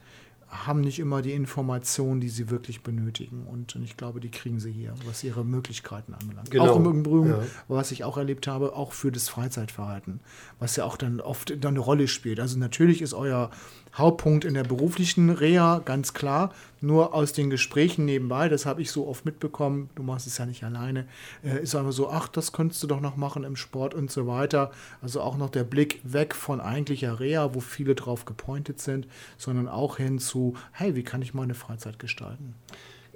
haben 0.52 0.82
nicht 0.82 0.98
immer 0.98 1.22
die 1.22 1.32
Informationen, 1.32 2.20
die 2.20 2.28
sie 2.28 2.50
wirklich 2.50 2.82
benötigen. 2.82 3.46
Und 3.46 3.74
ich 3.82 3.96
glaube, 3.96 4.20
die 4.20 4.30
kriegen 4.30 4.60
sie 4.60 4.70
hier, 4.70 4.92
was 5.06 5.24
ihre 5.24 5.44
Möglichkeiten 5.44 6.12
anbelangt. 6.12 6.50
Genau. 6.50 6.70
Auch 6.70 6.76
im 6.76 6.84
Übrigen, 7.00 7.30
Ja. 7.30 7.38
was 7.68 7.90
ich 7.90 8.04
auch 8.04 8.18
erlebt 8.18 8.46
habe, 8.46 8.76
auch 8.76 8.92
für 8.92 9.10
das 9.10 9.30
Freizeitverhalten, 9.30 10.20
was 10.58 10.76
ja 10.76 10.84
auch 10.84 10.98
dann 10.98 11.20
oft 11.20 11.50
dann 11.64 11.72
eine 11.74 11.80
Rolle 11.80 12.06
spielt. 12.06 12.38
Also 12.38 12.58
natürlich 12.58 13.00
ist 13.00 13.14
euer 13.14 13.50
Hauptpunkt 13.94 14.44
in 14.44 14.54
der 14.54 14.64
beruflichen 14.64 15.28
Reha 15.30 15.80
ganz 15.84 16.14
klar, 16.14 16.52
nur 16.80 17.14
aus 17.14 17.32
den 17.34 17.50
Gesprächen 17.50 18.06
nebenbei, 18.06 18.48
das 18.48 18.64
habe 18.66 18.80
ich 18.82 18.90
so 18.90 19.06
oft 19.06 19.24
mitbekommen, 19.26 19.90
du 19.94 20.02
machst 20.02 20.26
es 20.26 20.38
ja 20.38 20.46
nicht 20.46 20.64
alleine, 20.64 21.06
äh, 21.44 21.62
ist 21.62 21.74
aber 21.74 21.92
so, 21.92 22.08
ach, 22.10 22.26
das 22.26 22.52
könntest 22.52 22.82
du 22.82 22.86
doch 22.86 23.00
noch 23.00 23.16
machen 23.16 23.44
im 23.44 23.54
Sport 23.54 23.94
und 23.94 24.10
so 24.10 24.26
weiter. 24.26 24.70
Also 25.02 25.20
auch 25.20 25.36
noch 25.36 25.50
der 25.50 25.64
Blick 25.64 26.00
weg 26.04 26.34
von 26.34 26.60
eigentlicher 26.60 27.20
Reha, 27.20 27.54
wo 27.54 27.60
viele 27.60 27.94
drauf 27.94 28.24
gepointet 28.24 28.80
sind, 28.80 29.06
sondern 29.36 29.68
auch 29.68 29.98
hin 29.98 30.18
zu, 30.18 30.41
hey, 30.72 30.94
wie 30.94 31.02
kann 31.02 31.22
ich 31.22 31.34
meine 31.34 31.54
Freizeit 31.54 31.98
gestalten? 31.98 32.54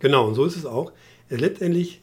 Genau, 0.00 0.26
und 0.28 0.34
so 0.34 0.44
ist 0.44 0.56
es 0.56 0.66
auch. 0.66 0.92
Äh, 1.28 1.36
Letztendlich 1.36 2.02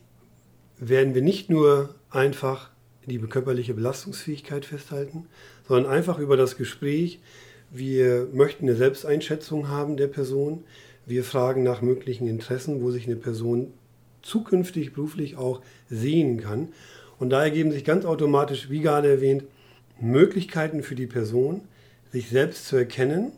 werden 0.77 1.15
wir 1.15 1.22
nicht 1.22 1.50
nur 1.50 1.96
einfach 2.10 2.72
die 3.06 3.20
körperliche 3.20 3.74
Belastungsfähigkeit 3.74 4.65
festhalten, 4.65 5.27
sondern 5.68 5.92
einfach 5.92 6.20
über 6.20 6.38
das 6.38 6.58
Gespräch. 6.58 7.20
Wir 7.72 8.27
möchten 8.34 8.65
eine 8.65 8.75
Selbsteinschätzung 8.75 9.68
haben 9.68 9.98
der 9.98 10.08
Person. 10.08 10.63
Wir 11.06 11.24
fragen 11.24 11.63
nach 11.63 11.82
möglichen 11.82 12.27
Interessen, 12.27 12.82
wo 12.82 12.92
sich 12.92 13.06
eine 13.06 13.18
Person 13.18 13.74
zukünftig 14.22 14.94
beruflich 14.94 15.36
auch 15.36 15.62
sehen 15.89 16.39
kann. 16.39 16.70
Und 17.20 17.30
da 17.30 17.44
ergeben 17.44 17.72
sich 17.72 17.84
ganz 17.84 18.06
automatisch, 18.06 18.70
wie 18.70 18.82
gerade 18.82 19.10
erwähnt, 19.10 19.44
Möglichkeiten 20.00 20.82
für 20.82 20.96
die 20.96 21.08
Person, 21.08 21.62
sich 22.12 22.30
selbst 22.30 22.68
zu 22.68 22.75
erkennen, 22.77 23.32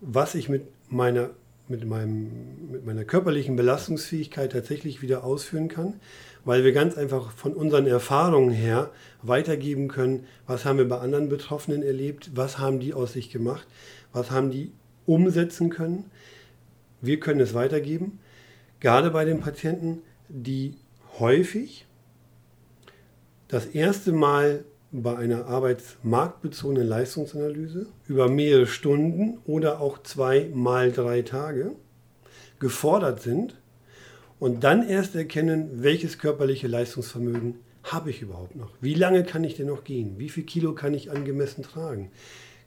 was 0.00 0.34
ich 0.34 0.48
mit 0.48 0.62
meiner, 0.90 1.30
mit, 1.68 1.86
meinem, 1.86 2.70
mit 2.70 2.84
meiner 2.84 3.04
körperlichen 3.04 3.56
Belastungsfähigkeit 3.56 4.52
tatsächlich 4.52 5.02
wieder 5.02 5.24
ausführen 5.24 5.68
kann, 5.68 6.00
weil 6.44 6.64
wir 6.64 6.72
ganz 6.72 6.96
einfach 6.96 7.32
von 7.32 7.54
unseren 7.54 7.86
Erfahrungen 7.86 8.50
her 8.50 8.90
weitergeben 9.22 9.88
können, 9.88 10.26
was 10.46 10.64
haben 10.64 10.78
wir 10.78 10.88
bei 10.88 10.98
anderen 10.98 11.28
Betroffenen 11.28 11.82
erlebt, 11.82 12.32
was 12.34 12.58
haben 12.58 12.80
die 12.80 12.92
aus 12.92 13.12
sich 13.12 13.30
gemacht, 13.30 13.66
was 14.12 14.30
haben 14.30 14.50
die 14.50 14.72
umsetzen 15.06 15.70
können. 15.70 16.10
Wir 17.00 17.20
können 17.20 17.40
es 17.40 17.54
weitergeben, 17.54 18.18
gerade 18.80 19.10
bei 19.10 19.24
den 19.24 19.40
Patienten, 19.40 20.02
die 20.28 20.76
häufig 21.18 21.86
das 23.48 23.66
erste 23.66 24.12
Mal 24.12 24.64
bei 24.92 25.16
einer 25.16 25.46
arbeitsmarktbezogenen 25.46 26.86
Leistungsanalyse 26.86 27.86
über 28.06 28.28
mehrere 28.28 28.66
Stunden 28.66 29.38
oder 29.44 29.80
auch 29.80 30.02
zwei 30.02 30.50
mal 30.52 30.90
drei 30.90 31.22
Tage 31.22 31.72
gefordert 32.58 33.22
sind 33.22 33.54
und 34.38 34.64
dann 34.64 34.86
erst 34.86 35.14
erkennen, 35.14 35.82
welches 35.82 36.18
körperliche 36.18 36.66
Leistungsvermögen 36.66 37.56
habe 37.84 38.10
ich 38.10 38.22
überhaupt 38.22 38.56
noch? 38.56 38.70
Wie 38.80 38.94
lange 38.94 39.24
kann 39.24 39.44
ich 39.44 39.54
denn 39.54 39.68
noch 39.68 39.84
gehen? 39.84 40.18
Wie 40.18 40.28
viel 40.28 40.44
Kilo 40.44 40.74
kann 40.74 40.94
ich 40.94 41.10
angemessen 41.10 41.62
tragen? 41.62 42.10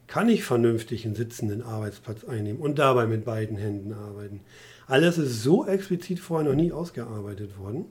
Kann 0.06 0.28
ich 0.28 0.44
vernünftig 0.44 1.04
einen 1.04 1.14
sitzenden 1.14 1.62
Arbeitsplatz 1.62 2.24
einnehmen 2.24 2.60
und 2.60 2.78
dabei 2.78 3.06
mit 3.06 3.24
beiden 3.24 3.56
Händen 3.56 3.92
arbeiten? 3.92 4.40
Alles 4.86 5.18
ist 5.18 5.42
so 5.42 5.66
explizit 5.66 6.20
vorher 6.20 6.48
noch 6.48 6.56
nie 6.56 6.72
ausgearbeitet 6.72 7.58
worden. 7.58 7.86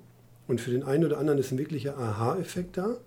Und 0.48 0.62
für 0.62 0.72
den 0.72 0.84
einen 0.84 1.06
oder 1.06 1.18
anderen 1.18 1.40
ist 1.40 1.52
ein 1.52 1.58
wirklicher 1.58 1.98
Aha-Effekt 1.98 2.78
da. 2.78 2.98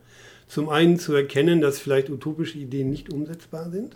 Zum 0.48 0.68
einen 0.68 0.98
zu 0.98 1.14
erkennen, 1.14 1.61
dass 1.61 1.78
vielleicht 1.78 2.09
utopische 2.11 2.59
Ideen 2.59 2.90
nicht 2.90 3.12
umsetzbar 3.12 3.70
sind, 3.70 3.94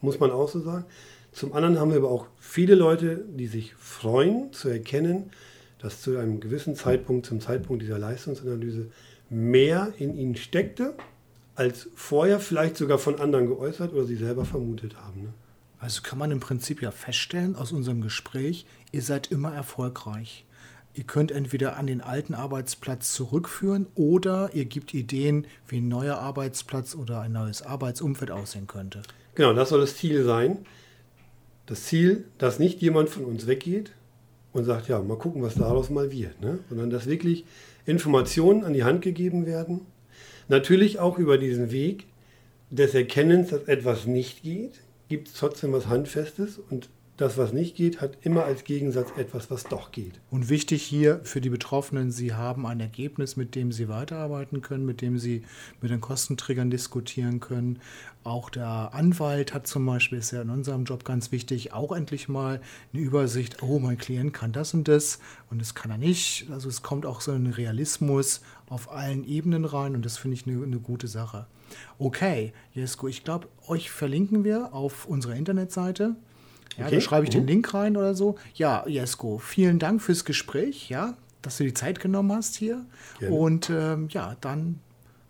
muss 0.00 0.18
man 0.20 0.30
auch 0.30 0.48
so 0.48 0.60
sagen. 0.60 0.84
Zum 1.32 1.52
anderen 1.52 1.78
haben 1.78 1.90
wir 1.90 1.98
aber 1.98 2.10
auch 2.10 2.26
viele 2.38 2.74
Leute, 2.74 3.24
die 3.28 3.46
sich 3.46 3.74
freuen 3.74 4.52
zu 4.52 4.68
erkennen, 4.68 5.30
dass 5.78 6.00
zu 6.00 6.16
einem 6.16 6.40
gewissen 6.40 6.76
Zeitpunkt, 6.76 7.26
zum 7.26 7.40
Zeitpunkt 7.40 7.82
dieser 7.82 7.98
Leistungsanalyse, 7.98 8.86
mehr 9.30 9.92
in 9.98 10.16
ihnen 10.16 10.36
steckte, 10.36 10.94
als 11.56 11.88
vorher 11.94 12.40
vielleicht 12.40 12.76
sogar 12.76 12.98
von 12.98 13.20
anderen 13.20 13.48
geäußert 13.48 13.92
oder 13.92 14.04
sie 14.04 14.16
selber 14.16 14.44
vermutet 14.44 14.96
haben. 14.96 15.22
Ne? 15.22 15.28
Also 15.78 16.02
kann 16.02 16.18
man 16.18 16.30
im 16.30 16.40
Prinzip 16.40 16.82
ja 16.82 16.90
feststellen 16.90 17.56
aus 17.56 17.72
unserem 17.72 18.00
Gespräch, 18.00 18.66
ihr 18.92 19.02
seid 19.02 19.30
immer 19.30 19.54
erfolgreich. 19.54 20.44
Ihr 20.96 21.04
könnt 21.04 21.32
entweder 21.32 21.76
an 21.76 21.88
den 21.88 22.00
alten 22.00 22.34
Arbeitsplatz 22.34 23.12
zurückführen 23.12 23.86
oder 23.96 24.50
ihr 24.54 24.64
gebt 24.64 24.94
Ideen, 24.94 25.46
wie 25.66 25.78
ein 25.78 25.88
neuer 25.88 26.18
Arbeitsplatz 26.18 26.94
oder 26.94 27.20
ein 27.20 27.32
neues 27.32 27.62
Arbeitsumfeld 27.62 28.30
aussehen 28.30 28.68
könnte. 28.68 29.02
Genau, 29.34 29.52
das 29.52 29.70
soll 29.70 29.80
das 29.80 29.96
Ziel 29.96 30.22
sein. 30.22 30.58
Das 31.66 31.84
Ziel, 31.84 32.26
dass 32.38 32.60
nicht 32.60 32.80
jemand 32.80 33.08
von 33.08 33.24
uns 33.24 33.48
weggeht 33.48 33.90
und 34.52 34.64
sagt, 34.64 34.86
ja, 34.86 35.00
mal 35.02 35.18
gucken, 35.18 35.42
was 35.42 35.56
daraus 35.56 35.90
mal 35.90 36.12
wird, 36.12 36.40
ne? 36.40 36.60
sondern 36.68 36.90
dass 36.90 37.06
wirklich 37.06 37.44
Informationen 37.86 38.62
an 38.62 38.72
die 38.72 38.84
Hand 38.84 39.02
gegeben 39.02 39.46
werden. 39.46 39.80
Natürlich 40.48 41.00
auch 41.00 41.18
über 41.18 41.38
diesen 41.38 41.72
Weg 41.72 42.06
des 42.70 42.94
Erkennens, 42.94 43.50
dass 43.50 43.64
etwas 43.64 44.06
nicht 44.06 44.42
geht, 44.44 44.80
gibt 45.08 45.28
es 45.28 45.34
trotzdem 45.34 45.72
was 45.72 45.88
Handfestes 45.88 46.60
und 46.70 46.88
das, 47.16 47.38
was 47.38 47.52
nicht 47.52 47.76
geht, 47.76 48.00
hat 48.00 48.18
immer 48.22 48.44
als 48.44 48.64
Gegensatz 48.64 49.10
etwas, 49.16 49.48
was 49.50 49.64
doch 49.64 49.92
geht. 49.92 50.20
Und 50.30 50.48
wichtig 50.48 50.82
hier 50.82 51.20
für 51.22 51.40
die 51.40 51.50
Betroffenen, 51.50 52.10
sie 52.10 52.34
haben 52.34 52.66
ein 52.66 52.80
Ergebnis, 52.80 53.36
mit 53.36 53.54
dem 53.54 53.70
sie 53.70 53.88
weiterarbeiten 53.88 54.62
können, 54.62 54.84
mit 54.84 55.00
dem 55.00 55.18
sie 55.18 55.44
mit 55.80 55.92
den 55.92 56.00
Kostenträgern 56.00 56.70
diskutieren 56.70 57.38
können. 57.38 57.78
Auch 58.24 58.50
der 58.50 58.94
Anwalt 58.94 59.54
hat 59.54 59.68
zum 59.68 59.86
Beispiel, 59.86 60.18
ist 60.18 60.32
ja 60.32 60.42
in 60.42 60.50
unserem 60.50 60.84
Job 60.84 61.04
ganz 61.04 61.30
wichtig, 61.30 61.72
auch 61.72 61.92
endlich 61.92 62.28
mal 62.28 62.60
eine 62.92 63.02
Übersicht, 63.02 63.62
oh, 63.62 63.78
mein 63.78 63.98
Klient 63.98 64.32
kann 64.32 64.50
das 64.50 64.74
und 64.74 64.88
das 64.88 65.20
und 65.50 65.60
das 65.60 65.76
kann 65.76 65.92
er 65.92 65.98
nicht. 65.98 66.50
Also 66.50 66.68
es 66.68 66.82
kommt 66.82 67.06
auch 67.06 67.20
so 67.20 67.30
ein 67.30 67.46
Realismus 67.46 68.40
auf 68.68 68.90
allen 68.90 69.24
Ebenen 69.24 69.64
rein 69.64 69.94
und 69.94 70.04
das 70.04 70.18
finde 70.18 70.36
ich 70.36 70.46
eine, 70.48 70.64
eine 70.64 70.80
gute 70.80 71.06
Sache. 71.06 71.46
Okay, 71.98 72.52
Jesko, 72.72 73.06
ich 73.06 73.22
glaube, 73.22 73.48
euch 73.68 73.90
verlinken 73.90 74.42
wir 74.42 74.74
auf 74.74 75.06
unserer 75.06 75.34
Internetseite. 75.34 76.16
Ja, 76.76 76.86
Okay. 76.86 76.96
da 76.96 77.00
schreibe 77.00 77.24
ich 77.24 77.30
den 77.30 77.42
Mhm. 77.42 77.48
Link 77.48 77.74
rein 77.74 77.96
oder 77.96 78.14
so. 78.14 78.36
Ja, 78.54 78.84
Jesko, 78.86 79.38
vielen 79.38 79.78
Dank 79.78 80.02
fürs 80.02 80.24
Gespräch, 80.24 80.88
ja, 80.88 81.16
dass 81.42 81.58
du 81.58 81.64
die 81.64 81.74
Zeit 81.74 82.00
genommen 82.00 82.32
hast 82.32 82.56
hier. 82.56 82.84
Gerne. 83.18 83.34
Und 83.34 83.70
ähm, 83.70 84.08
ja, 84.10 84.36
dann 84.40 84.80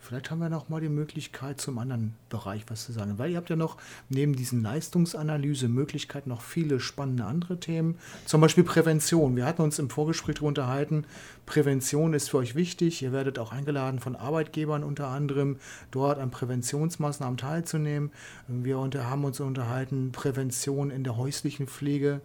Vielleicht 0.04 0.30
haben 0.30 0.40
wir 0.40 0.50
noch 0.50 0.68
mal 0.68 0.82
die 0.82 0.90
Möglichkeit, 0.90 1.60
zum 1.60 1.78
anderen 1.78 2.14
Bereich 2.28 2.64
was 2.68 2.84
zu 2.84 2.92
sagen. 2.92 3.18
Weil 3.18 3.30
ihr 3.30 3.38
habt 3.38 3.48
ja 3.48 3.56
noch 3.56 3.78
neben 4.10 4.36
diesen 4.36 4.62
Leistungsanalyse-Möglichkeiten 4.62 6.28
noch 6.28 6.42
viele 6.42 6.78
spannende 6.78 7.24
andere 7.24 7.58
Themen. 7.58 7.96
Zum 8.26 8.42
Beispiel 8.42 8.64
Prävention. 8.64 9.34
Wir 9.34 9.46
hatten 9.46 9.62
uns 9.62 9.78
im 9.78 9.88
Vorgespräch 9.88 10.34
darüber 10.34 10.48
unterhalten. 10.48 11.06
Prävention 11.46 12.12
ist 12.12 12.28
für 12.28 12.36
euch 12.36 12.54
wichtig. 12.54 13.00
Ihr 13.00 13.12
werdet 13.12 13.38
auch 13.38 13.52
eingeladen 13.52 13.98
von 13.98 14.14
Arbeitgebern 14.14 14.84
unter 14.84 15.08
anderem, 15.08 15.56
dort 15.90 16.18
an 16.18 16.30
Präventionsmaßnahmen 16.30 17.38
teilzunehmen. 17.38 18.10
Wir 18.46 18.76
haben 18.76 19.24
uns 19.24 19.40
unterhalten, 19.40 20.12
Prävention 20.12 20.90
in 20.90 21.02
der 21.02 21.16
häuslichen 21.16 21.66
Pflege 21.66 22.20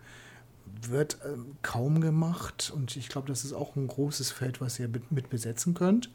wird 0.81 1.17
ähm, 1.25 1.55
kaum 1.61 2.01
gemacht 2.01 2.71
und 2.75 2.95
ich 2.95 3.09
glaube, 3.09 3.27
das 3.27 3.43
ist 3.43 3.53
auch 3.53 3.75
ein 3.75 3.87
großes 3.87 4.31
Feld, 4.31 4.61
was 4.61 4.79
ihr 4.79 4.89
mit 5.09 5.29
besetzen 5.29 5.73
könnt. 5.73 6.09